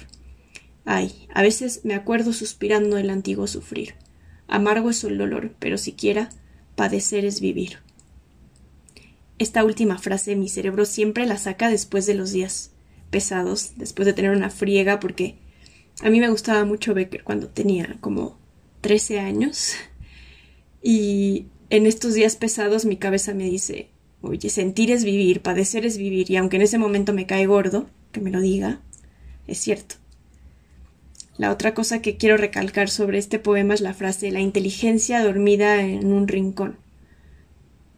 Ay, 0.84 1.26
a 1.32 1.42
veces 1.42 1.80
me 1.84 1.94
acuerdo 1.94 2.32
suspirando 2.32 2.98
el 2.98 3.10
antiguo 3.10 3.46
sufrir. 3.46 3.94
Amargo 4.46 4.90
es 4.90 5.04
el 5.04 5.18
dolor, 5.18 5.54
pero 5.58 5.78
siquiera 5.78 6.30
padecer 6.76 7.24
es 7.24 7.40
vivir. 7.40 7.78
Esta 9.38 9.64
última 9.64 9.98
frase 9.98 10.36
mi 10.36 10.48
cerebro 10.48 10.84
siempre 10.84 11.26
la 11.26 11.38
saca 11.38 11.68
después 11.70 12.06
de 12.06 12.14
los 12.14 12.32
días 12.32 12.72
pesados, 13.10 13.72
después 13.76 14.06
de 14.06 14.12
tener 14.12 14.32
una 14.32 14.50
friega, 14.50 15.00
porque 15.00 15.36
a 16.02 16.10
mí 16.10 16.20
me 16.20 16.28
gustaba 16.28 16.64
mucho 16.64 16.94
Becker 16.94 17.24
cuando 17.24 17.48
tenía 17.48 17.96
como 18.00 18.38
13 18.80 19.20
años. 19.20 19.74
Y 20.82 21.46
en 21.70 21.86
estos 21.86 22.14
días 22.14 22.36
pesados 22.36 22.84
mi 22.84 22.96
cabeza 22.96 23.34
me 23.34 23.44
dice, 23.44 23.90
Oye, 24.20 24.50
sentir 24.50 24.90
es 24.90 25.04
vivir, 25.04 25.42
padecer 25.42 25.86
es 25.86 25.96
vivir, 25.96 26.30
y 26.30 26.36
aunque 26.36 26.56
en 26.56 26.62
ese 26.62 26.78
momento 26.78 27.12
me 27.12 27.26
cae 27.26 27.46
gordo, 27.46 27.88
que 28.10 28.20
me 28.20 28.30
lo 28.30 28.40
diga, 28.40 28.80
es 29.46 29.58
cierto. 29.58 29.94
La 31.36 31.52
otra 31.52 31.72
cosa 31.72 32.02
que 32.02 32.16
quiero 32.16 32.36
recalcar 32.36 32.90
sobre 32.90 33.18
este 33.18 33.38
poema 33.38 33.74
es 33.74 33.80
la 33.80 33.94
frase 33.94 34.32
la 34.32 34.40
inteligencia 34.40 35.22
dormida 35.22 35.82
en 35.82 36.12
un 36.12 36.26
rincón. 36.26 36.78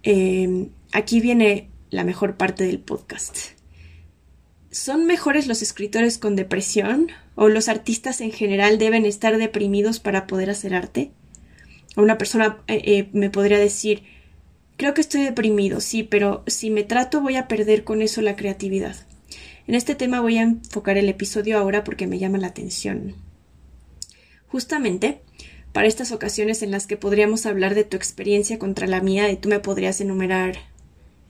Em, 0.02 0.68
aquí 0.92 1.20
viene 1.20 1.70
la 1.90 2.04
mejor 2.04 2.36
parte 2.36 2.64
del 2.64 2.80
podcast. 2.80 3.36
¿Son 4.70 5.06
mejores 5.06 5.46
los 5.46 5.62
escritores 5.62 6.18
con 6.18 6.36
depresión? 6.36 7.08
¿O 7.34 7.48
los 7.48 7.68
artistas 7.68 8.20
en 8.20 8.32
general 8.32 8.78
deben 8.78 9.04
estar 9.04 9.36
deprimidos 9.38 9.98
para 9.98 10.26
poder 10.26 10.50
hacer 10.50 10.74
arte? 10.74 11.12
Una 11.96 12.18
persona 12.18 12.62
eh, 12.68 12.82
eh, 12.84 13.08
me 13.12 13.30
podría 13.30 13.58
decir 13.58 14.04
Creo 14.80 14.94
que 14.94 15.02
estoy 15.02 15.24
deprimido, 15.24 15.82
sí, 15.82 16.04
pero 16.04 16.42
si 16.46 16.70
me 16.70 16.84
trato 16.84 17.20
voy 17.20 17.36
a 17.36 17.48
perder 17.48 17.84
con 17.84 18.00
eso 18.00 18.22
la 18.22 18.34
creatividad. 18.34 18.96
En 19.66 19.74
este 19.74 19.94
tema 19.94 20.22
voy 20.22 20.38
a 20.38 20.42
enfocar 20.42 20.96
el 20.96 21.10
episodio 21.10 21.58
ahora 21.58 21.84
porque 21.84 22.06
me 22.06 22.18
llama 22.18 22.38
la 22.38 22.46
atención. 22.46 23.14
Justamente, 24.46 25.20
para 25.74 25.86
estas 25.86 26.12
ocasiones 26.12 26.62
en 26.62 26.70
las 26.70 26.86
que 26.86 26.96
podríamos 26.96 27.44
hablar 27.44 27.74
de 27.74 27.84
tu 27.84 27.98
experiencia 27.98 28.58
contra 28.58 28.86
la 28.86 29.02
mía 29.02 29.30
y 29.30 29.36
tú 29.36 29.50
me 29.50 29.60
podrías 29.60 30.00
enumerar 30.00 30.56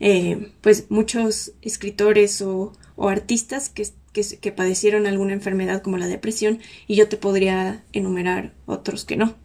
eh, 0.00 0.52
pues 0.61 0.87
muchos 0.90 1.52
escritores 1.62 2.42
o, 2.42 2.73
artistas 2.99 3.71
que, 3.71 3.88
que 4.12 4.52
padecieron 4.52 5.07
alguna 5.07 5.33
enfermedad 5.33 5.80
como 5.80 5.97
la 5.97 6.07
depresión 6.07 6.59
y 6.87 6.97
yo 6.97 7.09
te 7.09 7.16
podría 7.16 7.83
enumerar 7.92 8.52
otros 8.66 9.07
que 9.07 9.16
no. 9.16 9.37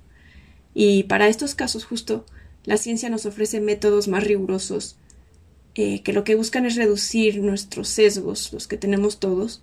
Y 0.74 1.04
para 1.04 1.30
estos 1.30 1.56
casos 1.56 1.86
justo 1.86 2.26
la 2.66 2.78
ciencia 2.78 3.10
nos 3.10 3.26
ofrece 3.26 3.62
métodos 3.62 4.08
más 4.08 4.24
rigurosos 4.24 4.98
eh, 5.76 6.02
que 6.04 6.14
lo 6.14 6.24
que 6.24 6.36
buscan 6.36 6.66
es 6.66 6.78
reducir 6.78 7.42
nuestros 7.42 7.90
sesgos, 7.90 8.54
los 8.54 8.68
que 8.68 8.78
tenemos 8.78 9.20
todos. 9.20 9.62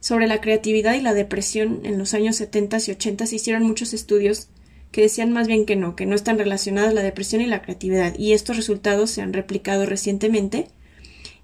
Sobre 0.00 0.26
la 0.26 0.40
creatividad 0.40 0.94
y 0.94 1.00
la 1.00 1.14
depresión 1.14 1.80
en 1.84 1.98
los 1.98 2.14
años 2.14 2.36
70 2.36 2.78
y 2.86 2.90
80 2.90 3.26
se 3.26 3.36
hicieron 3.36 3.62
muchos 3.62 3.94
estudios 3.94 4.48
que 4.92 5.02
decían 5.02 5.32
más 5.32 5.46
bien 5.46 5.66
que 5.66 5.76
no, 5.76 5.96
que 5.96 6.06
no 6.06 6.14
están 6.14 6.38
relacionadas 6.38 6.94
la 6.94 7.02
depresión 7.02 7.42
y 7.42 7.46
la 7.46 7.62
creatividad, 7.62 8.18
y 8.18 8.32
estos 8.32 8.56
resultados 8.56 9.10
se 9.10 9.22
han 9.22 9.32
replicado 9.32 9.86
recientemente 9.86 10.68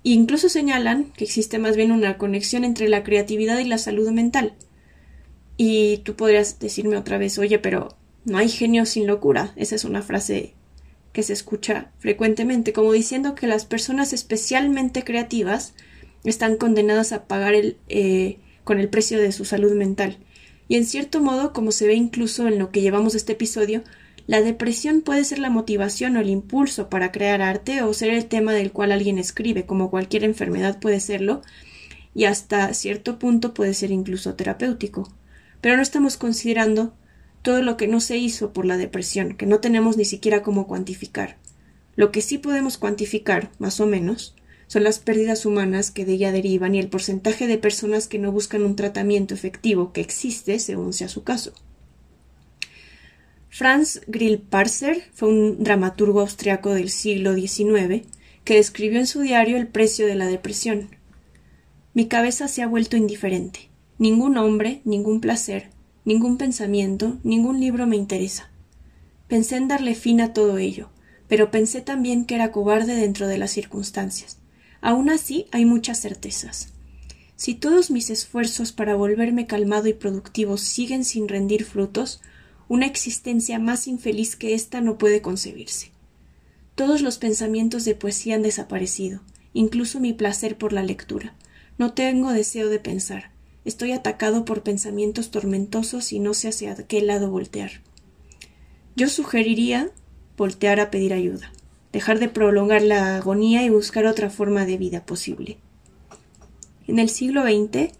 e 0.04 0.10
incluso 0.10 0.48
señalan 0.48 1.12
que 1.12 1.24
existe 1.24 1.58
más 1.58 1.76
bien 1.76 1.92
una 1.92 2.18
conexión 2.18 2.64
entre 2.64 2.88
la 2.88 3.02
creatividad 3.02 3.58
y 3.58 3.64
la 3.64 3.78
salud 3.78 4.10
mental. 4.10 4.54
Y 5.56 5.98
tú 5.98 6.14
podrías 6.14 6.58
decirme 6.58 6.96
otra 6.96 7.18
vez, 7.18 7.38
oye, 7.38 7.58
pero 7.58 7.96
no 8.24 8.38
hay 8.38 8.48
genio 8.48 8.86
sin 8.86 9.06
locura. 9.06 9.52
Esa 9.56 9.74
es 9.74 9.84
una 9.84 10.02
frase 10.02 10.54
que 11.12 11.22
se 11.22 11.32
escucha 11.32 11.90
frecuentemente, 11.98 12.72
como 12.72 12.92
diciendo 12.92 13.34
que 13.34 13.46
las 13.46 13.64
personas 13.64 14.12
especialmente 14.12 15.02
creativas 15.02 15.74
están 16.24 16.56
condenadas 16.56 17.12
a 17.12 17.24
pagar 17.24 17.54
el, 17.54 17.78
eh, 17.88 18.38
con 18.64 18.80
el 18.80 18.88
precio 18.88 19.18
de 19.18 19.32
su 19.32 19.44
salud 19.44 19.72
mental. 19.72 20.18
Y 20.68 20.76
en 20.76 20.84
cierto 20.84 21.20
modo, 21.20 21.52
como 21.52 21.72
se 21.72 21.86
ve 21.86 21.94
incluso 21.94 22.48
en 22.48 22.58
lo 22.58 22.70
que 22.70 22.80
llevamos 22.80 23.14
este 23.14 23.32
episodio, 23.32 23.82
la 24.26 24.40
depresión 24.40 25.02
puede 25.02 25.24
ser 25.24 25.38
la 25.38 25.50
motivación 25.50 26.16
o 26.16 26.20
el 26.20 26.30
impulso 26.30 26.88
para 26.88 27.12
crear 27.12 27.42
arte 27.42 27.82
o 27.82 27.94
ser 27.94 28.10
el 28.10 28.26
tema 28.26 28.52
del 28.52 28.72
cual 28.72 28.90
alguien 28.90 29.18
escribe, 29.18 29.66
como 29.66 29.90
cualquier 29.90 30.24
enfermedad 30.24 30.80
puede 30.80 30.98
serlo, 30.98 31.42
y 32.14 32.24
hasta 32.24 32.72
cierto 32.74 33.18
punto 33.18 33.54
puede 33.54 33.74
ser 33.74 33.92
incluso 33.92 34.34
terapéutico. 34.34 35.12
Pero 35.60 35.76
no 35.76 35.82
estamos 35.82 36.16
considerando 36.16 36.94
todo 37.42 37.62
lo 37.62 37.76
que 37.76 37.86
no 37.86 38.00
se 38.00 38.16
hizo 38.16 38.52
por 38.52 38.66
la 38.66 38.76
depresión, 38.76 39.36
que 39.36 39.46
no 39.46 39.60
tenemos 39.60 39.96
ni 39.96 40.04
siquiera 40.04 40.42
cómo 40.42 40.66
cuantificar. 40.66 41.36
Lo 41.94 42.10
que 42.10 42.20
sí 42.20 42.38
podemos 42.38 42.78
cuantificar, 42.78 43.50
más 43.58 43.78
o 43.78 43.86
menos, 43.86 44.34
son 44.66 44.84
las 44.84 44.98
pérdidas 44.98 45.46
humanas 45.46 45.90
que 45.90 46.04
de 46.04 46.14
ella 46.14 46.32
derivan 46.32 46.74
y 46.74 46.78
el 46.78 46.88
porcentaje 46.88 47.46
de 47.46 47.58
personas 47.58 48.08
que 48.08 48.18
no 48.18 48.32
buscan 48.32 48.62
un 48.62 48.76
tratamiento 48.76 49.34
efectivo 49.34 49.92
que 49.92 50.00
existe 50.00 50.58
según 50.58 50.92
sea 50.92 51.08
su 51.08 51.22
caso. 51.22 51.52
Franz 53.48 54.00
Grillparzer 54.06 55.02
fue 55.14 55.28
un 55.28 55.62
dramaturgo 55.62 56.20
austriaco 56.20 56.74
del 56.74 56.90
siglo 56.90 57.34
XIX 57.34 58.06
que 58.44 58.56
describió 58.56 58.98
en 58.98 59.06
su 59.06 59.20
diario 59.20 59.56
el 59.56 59.66
precio 59.66 60.06
de 60.06 60.14
la 60.14 60.26
depresión. 60.26 60.90
Mi 61.94 62.06
cabeza 62.06 62.48
se 62.48 62.62
ha 62.62 62.66
vuelto 62.66 62.96
indiferente. 62.96 63.70
Ningún 63.98 64.36
hombre, 64.36 64.82
ningún 64.84 65.22
placer, 65.22 65.70
ningún 66.04 66.36
pensamiento, 66.36 67.18
ningún 67.22 67.60
libro 67.60 67.86
me 67.86 67.96
interesa. 67.96 68.50
Pensé 69.26 69.56
en 69.56 69.68
darle 69.68 69.94
fin 69.94 70.20
a 70.20 70.34
todo 70.34 70.58
ello, 70.58 70.90
pero 71.26 71.50
pensé 71.50 71.80
también 71.80 72.26
que 72.26 72.34
era 72.34 72.52
cobarde 72.52 72.94
dentro 72.94 73.26
de 73.26 73.38
las 73.38 73.52
circunstancias. 73.52 74.38
Aun 74.86 75.10
así 75.10 75.46
hay 75.50 75.64
muchas 75.64 76.00
certezas. 76.00 76.68
Si 77.34 77.56
todos 77.56 77.90
mis 77.90 78.08
esfuerzos 78.08 78.70
para 78.70 78.94
volverme 78.94 79.48
calmado 79.48 79.88
y 79.88 79.94
productivo 79.94 80.58
siguen 80.58 81.04
sin 81.04 81.26
rendir 81.26 81.64
frutos, 81.64 82.20
una 82.68 82.86
existencia 82.86 83.58
más 83.58 83.88
infeliz 83.88 84.36
que 84.36 84.54
esta 84.54 84.80
no 84.80 84.96
puede 84.96 85.22
concebirse. 85.22 85.90
Todos 86.76 87.02
los 87.02 87.18
pensamientos 87.18 87.84
de 87.84 87.96
poesía 87.96 88.36
han 88.36 88.42
desaparecido, 88.42 89.22
incluso 89.54 89.98
mi 89.98 90.12
placer 90.12 90.56
por 90.56 90.72
la 90.72 90.84
lectura. 90.84 91.34
No 91.78 91.92
tengo 91.92 92.30
deseo 92.30 92.68
de 92.68 92.78
pensar. 92.78 93.32
Estoy 93.64 93.90
atacado 93.90 94.44
por 94.44 94.62
pensamientos 94.62 95.32
tormentosos 95.32 96.12
y 96.12 96.20
no 96.20 96.32
sé 96.32 96.46
hacia 96.46 96.76
qué 96.76 97.02
lado 97.02 97.28
voltear. 97.28 97.82
Yo 98.94 99.08
sugeriría 99.08 99.90
voltear 100.36 100.78
a 100.78 100.92
pedir 100.92 101.12
ayuda, 101.12 101.50
dejar 101.96 102.18
de 102.18 102.28
prolongar 102.28 102.82
la 102.82 103.16
agonía 103.16 103.62
y 103.62 103.70
buscar 103.70 104.04
otra 104.04 104.28
forma 104.28 104.66
de 104.66 104.76
vida 104.76 105.06
posible. 105.06 105.56
En 106.86 106.98
el 106.98 107.08
siglo 107.08 107.42
XX 107.42 107.90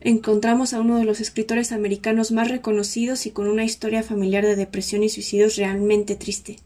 encontramos 0.00 0.72
a 0.72 0.80
uno 0.80 0.98
de 0.98 1.04
los 1.04 1.20
escritores 1.20 1.72
americanos 1.72 2.30
más 2.30 2.48
reconocidos 2.48 3.26
y 3.26 3.32
con 3.32 3.48
una 3.48 3.64
historia 3.64 4.04
familiar 4.04 4.46
de 4.46 4.54
depresión 4.54 5.02
y 5.02 5.08
suicidios 5.08 5.56
realmente 5.56 6.14
triste. 6.14 6.60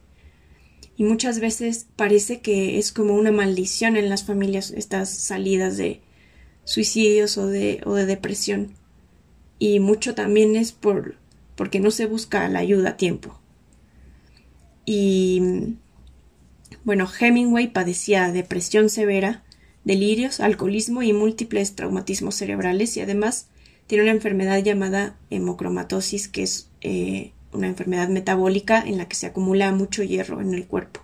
Y 0.94 1.04
muchas 1.04 1.40
veces 1.40 1.86
parece 1.96 2.42
que 2.42 2.78
es 2.78 2.92
como 2.92 3.14
una 3.14 3.32
maldición 3.32 3.96
en 3.96 4.10
las 4.10 4.24
familias 4.24 4.72
estas 4.72 5.08
salidas 5.08 5.78
de 5.78 6.02
suicidios 6.64 7.38
o 7.38 7.46
de, 7.46 7.80
o 7.86 7.94
de 7.94 8.04
depresión. 8.04 8.74
Y 9.58 9.80
mucho 9.80 10.14
también 10.14 10.54
es 10.54 10.72
por, 10.72 11.14
porque 11.56 11.80
no 11.80 11.90
se 11.90 12.04
busca 12.04 12.46
la 12.50 12.58
ayuda 12.58 12.90
a 12.90 12.96
tiempo. 12.98 13.40
Y 14.84 15.78
bueno, 16.84 17.08
Hemingway 17.18 17.68
padecía 17.68 18.30
depresión 18.32 18.90
severa, 18.90 19.42
delirios, 19.84 20.40
alcoholismo 20.40 21.02
y 21.02 21.12
múltiples 21.12 21.74
traumatismos 21.74 22.36
cerebrales 22.36 22.96
y 22.96 23.00
además 23.00 23.48
tiene 23.86 24.04
una 24.04 24.12
enfermedad 24.12 24.62
llamada 24.62 25.16
hemocromatosis, 25.30 26.28
que 26.28 26.42
es 26.44 26.68
eh, 26.80 27.32
una 27.52 27.66
enfermedad 27.66 28.08
metabólica 28.08 28.80
en 28.80 28.98
la 28.98 29.08
que 29.08 29.16
se 29.16 29.26
acumula 29.26 29.72
mucho 29.72 30.02
hierro 30.02 30.40
en 30.40 30.54
el 30.54 30.66
cuerpo. 30.66 31.00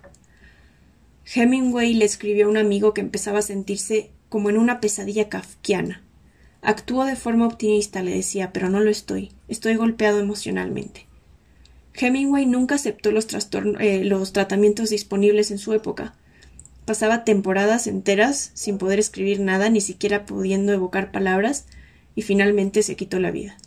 Hemingway 1.33 1.93
le 1.93 2.05
escribió 2.05 2.47
a 2.47 2.49
un 2.49 2.57
amigo 2.57 2.93
que 2.93 3.01
empezaba 3.01 3.39
a 3.39 3.43
sentirse 3.43 4.11
como 4.29 4.49
en 4.49 4.57
una 4.57 4.79
pesadilla 4.79 5.29
kafkiana. 5.29 6.03
Actúo 6.61 7.05
de 7.05 7.15
forma 7.15 7.45
optimista, 7.45 8.01
le 8.01 8.15
decía, 8.15 8.51
pero 8.51 8.69
no 8.69 8.79
lo 8.79 8.89
estoy. 8.89 9.31
Estoy 9.47 9.75
golpeado 9.75 10.19
emocionalmente. 10.19 11.08
Hemingway 11.93 12.45
nunca 12.45 12.75
aceptó 12.75 13.11
los, 13.11 13.27
eh, 13.79 14.03
los 14.03 14.33
tratamientos 14.33 14.89
disponibles 14.89 15.51
en 15.51 15.57
su 15.57 15.73
época. 15.73 16.15
Pasaba 16.85 17.23
temporadas 17.23 17.87
enteras 17.87 18.51
sin 18.53 18.77
poder 18.77 18.99
escribir 18.99 19.39
nada, 19.39 19.69
ni 19.69 19.81
siquiera 19.81 20.25
pudiendo 20.25 20.73
evocar 20.73 21.11
palabras, 21.11 21.65
y 22.15 22.21
finalmente 22.21 22.83
se 22.83 22.95
quitó 22.95 23.19
la 23.19 23.31
vida. 23.31 23.57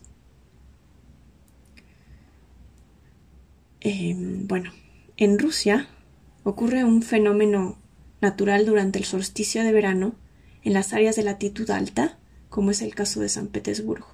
Em, 3.81 4.47
bueno, 4.47 4.73
en 5.17 5.39
Rusia 5.39 5.89
ocurre 6.45 6.85
un 6.85 7.03
fenómeno 7.03 7.79
natural 8.21 8.65
durante 8.65 8.99
el 8.99 9.05
solsticio 9.05 9.65
de 9.65 9.73
verano 9.73 10.15
en 10.63 10.73
las 10.73 10.93
áreas 10.93 11.17
de 11.17 11.25
latitud 11.25 11.69
alta, 11.71 12.19
como 12.49 12.71
es 12.71 12.83
el 12.83 12.95
caso 12.95 13.21
de 13.21 13.29
San 13.29 13.49
Petersburgo. 13.49 14.07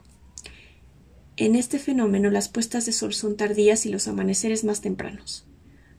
En 1.40 1.54
este 1.54 1.78
fenómeno 1.78 2.30
las 2.30 2.48
puestas 2.48 2.84
de 2.84 2.90
sol 2.90 3.14
son 3.14 3.36
tardías 3.36 3.86
y 3.86 3.90
los 3.90 4.08
amaneceres 4.08 4.64
más 4.64 4.80
tempranos. 4.80 5.46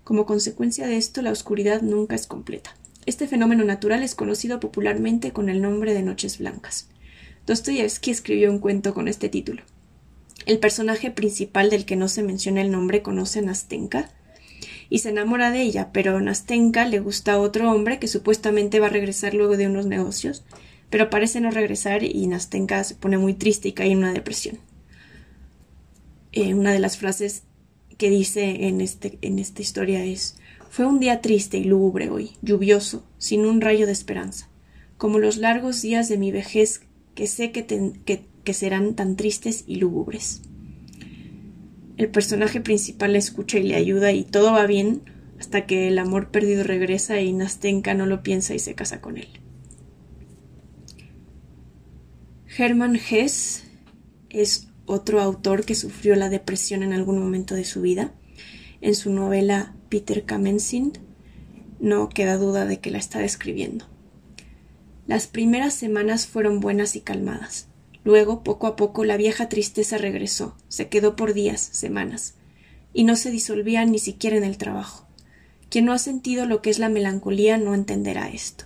Como 0.04 0.26
consecuencia 0.26 0.86
de 0.86 0.98
esto, 0.98 1.22
la 1.22 1.32
oscuridad 1.32 1.82
nunca 1.82 2.14
es 2.14 2.28
completa. 2.28 2.76
Este 3.06 3.26
fenómeno 3.26 3.64
natural 3.64 4.04
es 4.04 4.16
conocido 4.16 4.60
popularmente 4.60 5.32
con 5.32 5.48
el 5.48 5.62
nombre 5.62 5.94
de 5.94 6.04
noches 6.04 6.40
blancas. 6.40 6.90
Dostoyevsky 7.48 8.12
escribió 8.12 8.52
un 8.52 8.60
cuento 8.60 8.94
con 8.94 9.08
este 9.08 9.30
título. 9.30 9.64
El 10.46 10.60
personaje 10.60 11.10
principal 11.10 11.70
del 11.70 11.86
que 11.86 11.96
no 11.96 12.10
se 12.10 12.22
menciona 12.22 12.60
el 12.60 12.70
nombre 12.70 13.02
conoce 13.02 13.40
a 13.40 13.44
Nastenka 13.44 14.12
y 14.90 15.00
se 15.00 15.12
enamora 15.12 15.52
de 15.52 15.62
ella, 15.62 15.92
pero 15.94 16.20
Nastenka 16.20 16.84
le 16.84 17.00
gusta 17.00 17.32
a 17.32 17.40
otro 17.40 17.72
hombre 17.72 17.98
que 17.98 18.10
supuestamente 18.10 18.82
va 18.82 18.88
a 18.88 18.90
regresar 18.90 19.34
luego 19.36 19.56
de 19.56 19.68
unos 19.68 19.86
negocios, 19.86 20.44
pero 20.90 21.10
parece 21.10 21.40
no 21.40 21.50
regresar 21.50 22.04
y 22.04 22.28
Nastenka 22.28 22.84
se 22.84 22.96
pone 22.96 23.18
muy 23.18 23.36
triste 23.36 23.70
y 23.70 23.72
cae 23.72 23.92
en 23.92 24.00
una 24.00 24.12
depresión. 24.12 24.60
Eh, 26.40 26.54
una 26.54 26.72
de 26.72 26.80
las 26.80 26.98
frases 26.98 27.44
que 27.98 28.10
dice 28.10 28.68
en, 28.68 28.80
este, 28.80 29.20
en 29.22 29.40
esta 29.40 29.62
historia 29.62 30.06
es 30.06 30.38
Fue 30.70 30.86
un 30.86 31.02
día 31.02 31.20
triste 31.20 31.58
y 31.58 31.66
lúgubre 31.66 32.10
hoy, 32.10 32.32
lluvioso, 32.42 33.06
sin 33.18 33.46
un 33.46 33.60
rayo 33.60 33.86
de 33.86 33.92
esperanza, 33.92 34.50
como 34.98 35.20
los 35.20 35.36
largos 35.36 35.82
días 35.82 36.08
de 36.08 36.18
mi 36.18 36.32
vejez 36.32 36.84
que 37.14 37.28
sé 37.28 37.52
que, 37.52 37.66
que 38.46 38.54
serán 38.54 38.96
tan 38.96 39.18
tristes 39.18 39.66
y 39.68 39.76
lúgubres. 39.76 40.42
El 41.98 42.08
personaje 42.08 42.62
principal 42.62 43.12
la 43.12 43.20
escucha 43.20 43.60
y 43.60 43.64
le 43.64 43.76
ayuda 43.76 44.14
y 44.14 44.24
todo 44.24 44.54
va 44.54 44.66
bien 44.66 45.02
hasta 45.42 45.66
que 45.66 45.90
el 45.90 46.00
amor 46.00 46.32
perdido 46.32 46.64
regresa 46.64 47.20
y 47.20 47.34
Nastenka 47.34 47.96
no 47.96 48.06
lo 48.06 48.24
piensa 48.24 48.54
y 48.54 48.60
se 48.60 48.76
casa 48.76 49.02
con 49.02 49.18
él. 49.18 49.28
Hermann 52.58 52.96
Hesse 52.96 53.66
es 54.30 54.69
otro 54.90 55.22
autor 55.22 55.66
que 55.66 55.76
sufrió 55.76 56.16
la 56.16 56.30
depresión 56.30 56.82
en 56.82 56.94
algún 56.94 57.20
momento 57.20 57.54
de 57.54 57.64
su 57.64 57.82
vida. 57.82 58.12
En 58.82 58.96
su 58.96 59.12
novela 59.12 59.76
Peter 59.88 60.26
Kamenzind 60.26 60.98
no 61.80 62.10
queda 62.10 62.38
duda 62.38 62.66
de 62.66 62.80
que 62.80 62.90
la 62.90 62.98
está 62.98 63.20
describiendo. 63.20 63.86
Las 65.06 65.28
primeras 65.28 65.76
semanas 65.76 66.26
fueron 66.26 66.60
buenas 66.60 66.96
y 66.96 67.02
calmadas. 67.02 67.68
Luego, 68.04 68.44
poco 68.44 68.66
a 68.66 68.76
poco, 68.76 69.06
la 69.06 69.16
vieja 69.16 69.48
tristeza 69.48 70.00
regresó, 70.00 70.56
se 70.70 70.88
quedó 70.88 71.16
por 71.16 71.34
días, 71.34 71.62
semanas, 71.62 72.34
y 72.92 73.04
no 73.04 73.16
se 73.16 73.30
disolvía 73.30 73.86
ni 73.86 74.00
siquiera 74.00 74.38
en 74.38 74.44
el 74.44 74.58
trabajo. 74.58 75.08
Quien 75.70 75.86
no 75.86 75.94
ha 75.94 76.00
sentido 76.00 76.48
lo 76.48 76.64
que 76.64 76.72
es 76.72 76.80
la 76.80 76.90
melancolía 76.90 77.58
no 77.58 77.76
entenderá 77.76 78.30
esto. 78.30 78.66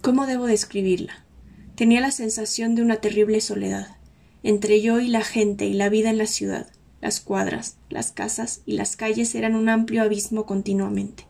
¿Cómo 0.00 0.26
debo 0.26 0.46
describirla? 0.46 1.26
Tenía 1.74 2.00
la 2.00 2.12
sensación 2.12 2.74
de 2.74 2.82
una 2.82 2.96
terrible 2.96 3.42
soledad 3.42 3.98
entre 4.44 4.82
yo 4.82 5.00
y 5.00 5.08
la 5.08 5.22
gente 5.22 5.64
y 5.64 5.72
la 5.72 5.88
vida 5.88 6.10
en 6.10 6.18
la 6.18 6.26
ciudad, 6.26 6.70
las 7.00 7.20
cuadras, 7.20 7.78
las 7.88 8.12
casas 8.12 8.60
y 8.66 8.72
las 8.72 8.94
calles 8.94 9.34
eran 9.34 9.54
un 9.54 9.70
amplio 9.70 10.02
abismo 10.02 10.44
continuamente. 10.44 11.26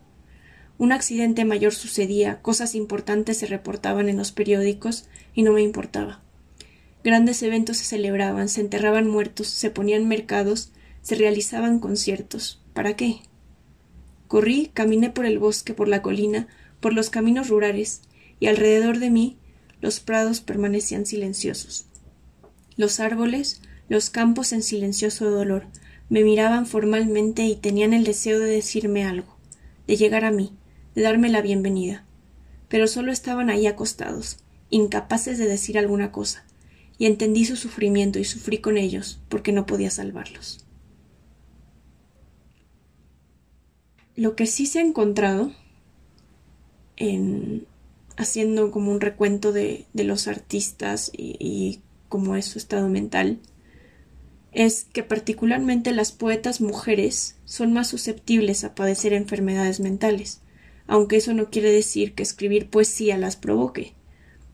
Un 0.77 0.91
accidente 0.91 1.45
mayor 1.45 1.73
sucedía, 1.73 2.41
cosas 2.41 2.75
importantes 2.75 3.37
se 3.37 3.45
reportaban 3.45 4.09
en 4.09 4.17
los 4.17 4.33
periódicos 4.33 5.07
y 5.33 5.43
no 5.43 5.53
me 5.53 5.61
importaba. 5.61 6.21
Grandes 7.05 7.41
eventos 7.41 7.77
se 7.77 7.85
celebraban, 7.85 8.49
se 8.49 8.59
enterraban 8.59 9.07
muertos, 9.07 9.47
se 9.47 9.69
ponían 9.69 10.09
mercados, 10.09 10.73
se 11.01 11.15
realizaban 11.15 11.79
conciertos. 11.79 12.61
¿Para 12.73 12.97
qué? 12.97 13.21
Corrí, 14.27 14.71
caminé 14.73 15.09
por 15.09 15.25
el 15.25 15.39
bosque, 15.39 15.73
por 15.73 15.87
la 15.87 16.01
colina, 16.01 16.49
por 16.81 16.93
los 16.93 17.09
caminos 17.09 17.47
rurales, 17.47 18.01
y 18.41 18.47
alrededor 18.47 18.99
de 18.99 19.09
mí 19.09 19.37
los 19.79 20.01
prados 20.01 20.41
permanecían 20.41 21.05
silenciosos. 21.05 21.85
Los 22.77 22.99
árboles, 22.99 23.61
los 23.87 24.09
campos 24.09 24.51
en 24.51 24.61
silencioso 24.61 25.29
dolor, 25.29 25.67
me 26.09 26.23
miraban 26.23 26.65
formalmente 26.65 27.45
y 27.45 27.55
tenían 27.55 27.93
el 27.93 28.03
deseo 28.03 28.39
de 28.39 28.47
decirme 28.47 29.05
algo, 29.05 29.37
de 29.87 29.95
llegar 29.95 30.25
a 30.25 30.31
mí, 30.31 30.53
de 30.93 31.01
darme 31.01 31.29
la 31.29 31.41
bienvenida. 31.41 32.05
Pero 32.67 32.87
solo 32.87 33.11
estaban 33.11 33.49
ahí 33.49 33.67
acostados, 33.67 34.37
incapaces 34.69 35.37
de 35.37 35.45
decir 35.45 35.77
alguna 35.77 36.11
cosa, 36.11 36.45
y 36.97 37.05
entendí 37.05 37.45
su 37.45 37.55
sufrimiento 37.55 38.19
y 38.19 38.25
sufrí 38.25 38.59
con 38.59 38.77
ellos, 38.77 39.19
porque 39.29 39.51
no 39.51 39.65
podía 39.65 39.89
salvarlos. 39.89 40.65
Lo 44.15 44.35
que 44.35 44.47
sí 44.47 44.65
se 44.65 44.79
ha 44.79 44.81
encontrado 44.81 45.51
en 46.95 47.67
haciendo 48.17 48.71
como 48.71 48.91
un 48.91 49.01
recuento 49.01 49.51
de, 49.51 49.85
de 49.93 50.03
los 50.05 50.27
artistas 50.27 51.11
y, 51.13 51.35
y 51.39 51.81
como 52.15 52.37
es 52.37 52.45
su 52.45 52.57
estado 52.57 52.87
mental, 52.87 53.39
es 54.53 54.85
que 54.85 55.03
particularmente 55.03 55.91
las 55.91 56.13
poetas 56.13 56.61
mujeres 56.61 57.35
son 57.43 57.73
más 57.73 57.89
susceptibles 57.89 58.63
a 58.63 58.73
padecer 58.73 59.11
enfermedades 59.11 59.81
mentales, 59.81 60.39
aunque 60.87 61.17
eso 61.17 61.33
no 61.33 61.49
quiere 61.49 61.73
decir 61.73 62.13
que 62.13 62.23
escribir 62.23 62.69
poesía 62.69 63.17
las 63.17 63.35
provoque. 63.35 63.95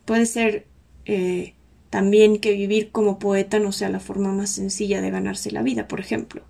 Puede 0.06 0.26
ser 0.26 0.66
eh, 1.06 1.54
también 1.92 2.40
que 2.40 2.54
vivir 2.54 2.90
como 2.90 3.20
poeta 3.20 3.60
no 3.60 3.72
sea 3.72 3.90
la 3.90 4.00
forma 4.00 4.34
más 4.34 4.50
sencilla 4.50 5.00
de 5.02 5.12
ganarse 5.12 5.52
la 5.52 5.62
vida, 5.62 5.88
por 5.88 6.00
ejemplo. 6.00 6.42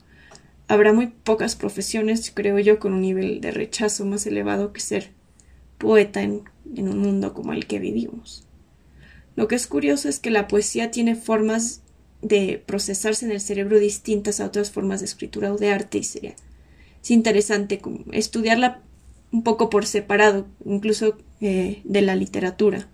Habrá 0.69 0.93
muy 0.93 1.08
pocas 1.08 1.58
profesiones, 1.58 2.32
creo 2.34 2.58
yo, 2.58 2.80
con 2.80 2.93
un 2.93 3.02
nivel 3.02 3.41
de 3.41 3.52
rechazo 3.52 4.06
más 4.06 4.26
elevado 4.26 4.71
que 4.71 4.80
ser 4.80 5.12
poeta 5.78 6.21
en 6.21 6.47
un 6.78 7.00
mundo 7.00 7.34
como 7.34 7.52
el 7.52 7.67
que 7.67 7.80
vivimos. 7.80 8.47
Lo 9.36 9.48
que 9.48 9.56
es 9.56 9.67
curioso 9.67 10.10
es 10.10 10.20
que 10.20 10.30
la 10.30 10.48
poesía 10.48 10.91
tiene 10.91 11.15
formas 11.15 11.82
de 12.22 12.62
procesarse 12.65 13.26
en 13.26 13.32
el 13.32 13.41
cerebro 13.41 13.80
distintas 13.80 14.39
a 14.39 14.46
otras 14.46 14.72
formas 14.72 15.00
de 15.00 15.06
escritura 15.06 15.54
o 15.54 15.58
de 15.58 15.72
arte 15.72 15.98
y 15.98 16.04
sería 16.04 16.36
es 17.02 17.12
interesante 17.12 17.82
estudiarla 18.12 18.82
un 19.32 19.44
poco 19.44 19.70
por 19.70 19.86
separado, 19.86 20.48
incluso 20.65 21.17
eh, 21.39 21.82
de 21.84 22.02
la 22.02 22.15
literatura. 22.15 22.88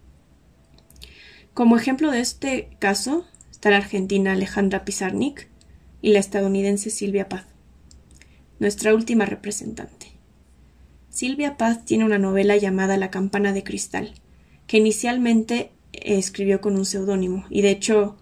Como 1.54 1.78
ejemplo 1.78 2.12
de 2.12 2.21
este 2.21 2.69
caso 2.80 3.26
está 3.52 3.71
la 3.71 3.78
argentina 3.78 4.34
Alejandra 4.34 4.86
Pizarnik 4.86 5.50
y 6.02 6.12
la 6.12 6.19
estadounidense 6.19 6.89
Silvia 6.89 7.28
Paz, 7.28 7.45
nuestra 8.60 8.93
última 8.93 9.26
representante. 9.26 10.08
Silvia 11.10 11.58
Paz 11.58 11.84
tiene 11.84 12.06
una 12.06 12.19
novela 12.19 12.56
llamada 12.56 12.97
La 12.97 13.10
campana 13.10 13.52
de 13.52 13.63
cristal, 13.63 14.13
que 14.67 14.78
inicialmente 14.78 15.71
escribió 16.03 16.62
con 16.62 16.75
un 16.75 16.86
seudónimo 16.86 17.45
y 17.49 17.62
de 17.62 17.71
hecho 17.71 18.17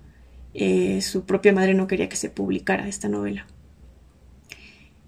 eh, 0.53 1.01
su 1.01 1.25
propia 1.25 1.53
madre 1.53 1.73
no 1.73 1.88
quería 1.88 2.09
que 2.09 2.15
se 2.15 2.29
publicara 2.29 2.88
esta 2.88 3.09
novela. 3.09 3.45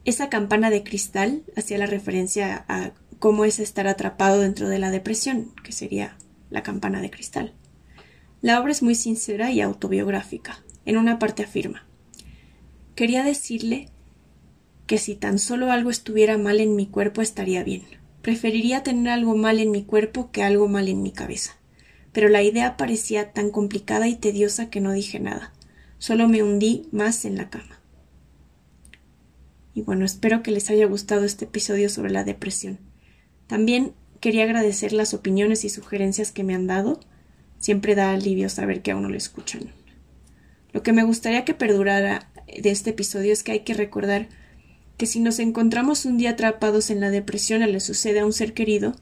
Esa 0.06 0.30
campana 0.30 0.70
de 0.70 0.84
cristal 0.84 1.44
hacía 1.56 1.78
la 1.78 1.86
referencia 1.86 2.66
a 2.68 2.92
cómo 3.20 3.46
es 3.46 3.60
estar 3.60 3.88
atrapado 3.88 4.42
dentro 4.42 4.70
de 4.70 4.80
la 4.80 4.92
depresión, 4.92 5.54
que 5.64 5.72
sería 5.72 6.18
la 6.50 6.64
campana 6.64 7.02
de 7.02 7.10
cristal. 7.10 7.54
La 8.42 8.62
obra 8.62 8.72
es 8.72 8.84
muy 8.84 8.96
sincera 8.96 9.52
y 9.52 9.62
autobiográfica. 9.62 10.64
En 10.86 10.98
una 10.98 11.20
parte 11.20 11.44
afirma 11.44 11.86
Quería 12.96 13.24
decirle 13.24 13.90
que 14.86 14.98
si 14.98 15.16
tan 15.16 15.40
solo 15.40 15.72
algo 15.72 15.90
estuviera 15.90 16.38
mal 16.38 16.62
en 16.62 16.76
mi 16.76 16.88
cuerpo 16.88 17.22
estaría 17.22 17.64
bien. 17.64 17.84
Preferiría 18.22 18.84
tener 18.84 19.12
algo 19.12 19.36
mal 19.36 19.60
en 19.60 19.72
mi 19.72 19.84
cuerpo 19.84 20.32
que 20.32 20.44
algo 20.44 20.68
mal 20.68 20.88
en 20.88 21.02
mi 21.04 21.12
cabeza 21.12 21.57
pero 22.18 22.30
la 22.30 22.42
idea 22.42 22.78
parecía 22.78 23.32
tan 23.32 23.52
complicada 23.52 24.08
y 24.08 24.16
tediosa 24.16 24.72
que 24.72 24.82
no 24.82 24.92
dije 24.92 25.20
nada. 25.20 25.54
Solo 26.00 26.28
me 26.28 26.42
hundí 26.42 26.88
más 26.92 27.26
en 27.26 27.38
la 27.38 27.52
cama. 27.52 27.80
Y 29.76 29.84
bueno, 29.84 30.04
espero 30.04 30.42
que 30.42 30.50
les 30.50 30.72
haya 30.72 30.88
gustado 30.88 31.26
este 31.26 31.46
episodio 31.46 31.90
sobre 31.90 32.10
la 32.10 32.24
depresión. 32.24 32.80
También 33.46 33.94
quería 34.20 34.46
agradecer 34.46 34.94
las 34.94 35.14
opiniones 35.14 35.64
y 35.64 35.70
sugerencias 35.70 36.32
que 36.32 36.44
me 36.44 36.56
han 36.56 36.66
dado. 36.66 37.00
Siempre 37.60 37.94
da 37.94 38.14
alivio 38.14 38.50
saber 38.50 38.82
que 38.82 38.90
a 38.90 38.96
uno 38.96 39.10
lo 39.10 39.18
escuchan. 39.18 39.72
Lo 40.74 40.82
que 40.82 40.94
me 40.94 41.04
gustaría 41.04 41.46
que 41.46 41.54
perdurara 41.54 42.32
de 42.48 42.72
este 42.72 42.90
episodio 42.90 43.32
es 43.32 43.44
que 43.44 43.52
hay 43.52 43.60
que 43.60 43.76
recordar 43.76 44.28
que 44.98 45.06
si 45.06 45.20
nos 45.20 45.38
encontramos 45.38 46.06
un 46.06 46.18
día 46.18 46.32
atrapados 46.32 46.90
en 46.90 47.00
la 47.00 47.12
depresión 47.12 47.62
o 47.62 47.68
le 47.68 47.80
sucede 47.80 48.22
a 48.22 48.26
un 48.26 48.34
ser 48.34 48.56
querido, 48.56 48.96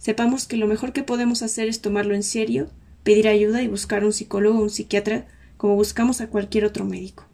sepamos 0.00 0.46
que 0.46 0.56
lo 0.56 0.66
mejor 0.66 0.92
que 0.92 1.04
podemos 1.04 1.42
hacer 1.42 1.68
es 1.68 1.80
tomarlo 1.80 2.14
en 2.14 2.24
serio, 2.24 2.70
pedir 3.04 3.28
ayuda 3.28 3.62
y 3.62 3.68
buscar 3.68 4.04
un 4.04 4.12
psicólogo 4.12 4.58
o 4.58 4.62
un 4.62 4.70
psiquiatra 4.70 5.26
como 5.56 5.76
buscamos 5.76 6.20
a 6.20 6.28
cualquier 6.28 6.64
otro 6.64 6.84
médico. 6.84 7.26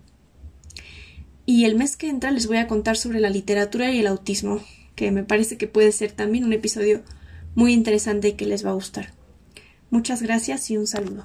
Y 1.47 1.65
el 1.65 1.77
mes 1.77 1.97
que 1.97 2.09
entra 2.09 2.33
les 2.33 2.49
voy 2.49 2.57
a 2.57 2.67
contar 2.67 2.97
sobre 2.97 3.21
la 3.21 3.31
literatura 3.31 3.93
y 3.93 4.01
el 4.01 4.09
autismo, 4.09 4.61
que 4.97 5.13
me 5.13 5.23
parece 5.23 5.57
que 5.57 5.69
puede 5.69 5.93
ser 5.93 6.11
también 6.11 6.45
un 6.45 6.53
episodio 6.53 7.03
muy 7.55 7.73
interesante 7.73 8.29
y 8.29 8.33
que 8.33 8.47
les 8.47 8.67
va 8.67 8.71
a 8.71 8.75
gustar. 8.75 9.15
Muchas 9.91 10.21
gracias 10.21 10.69
y 10.71 10.77
un 10.77 10.89
saludo. 10.89 11.25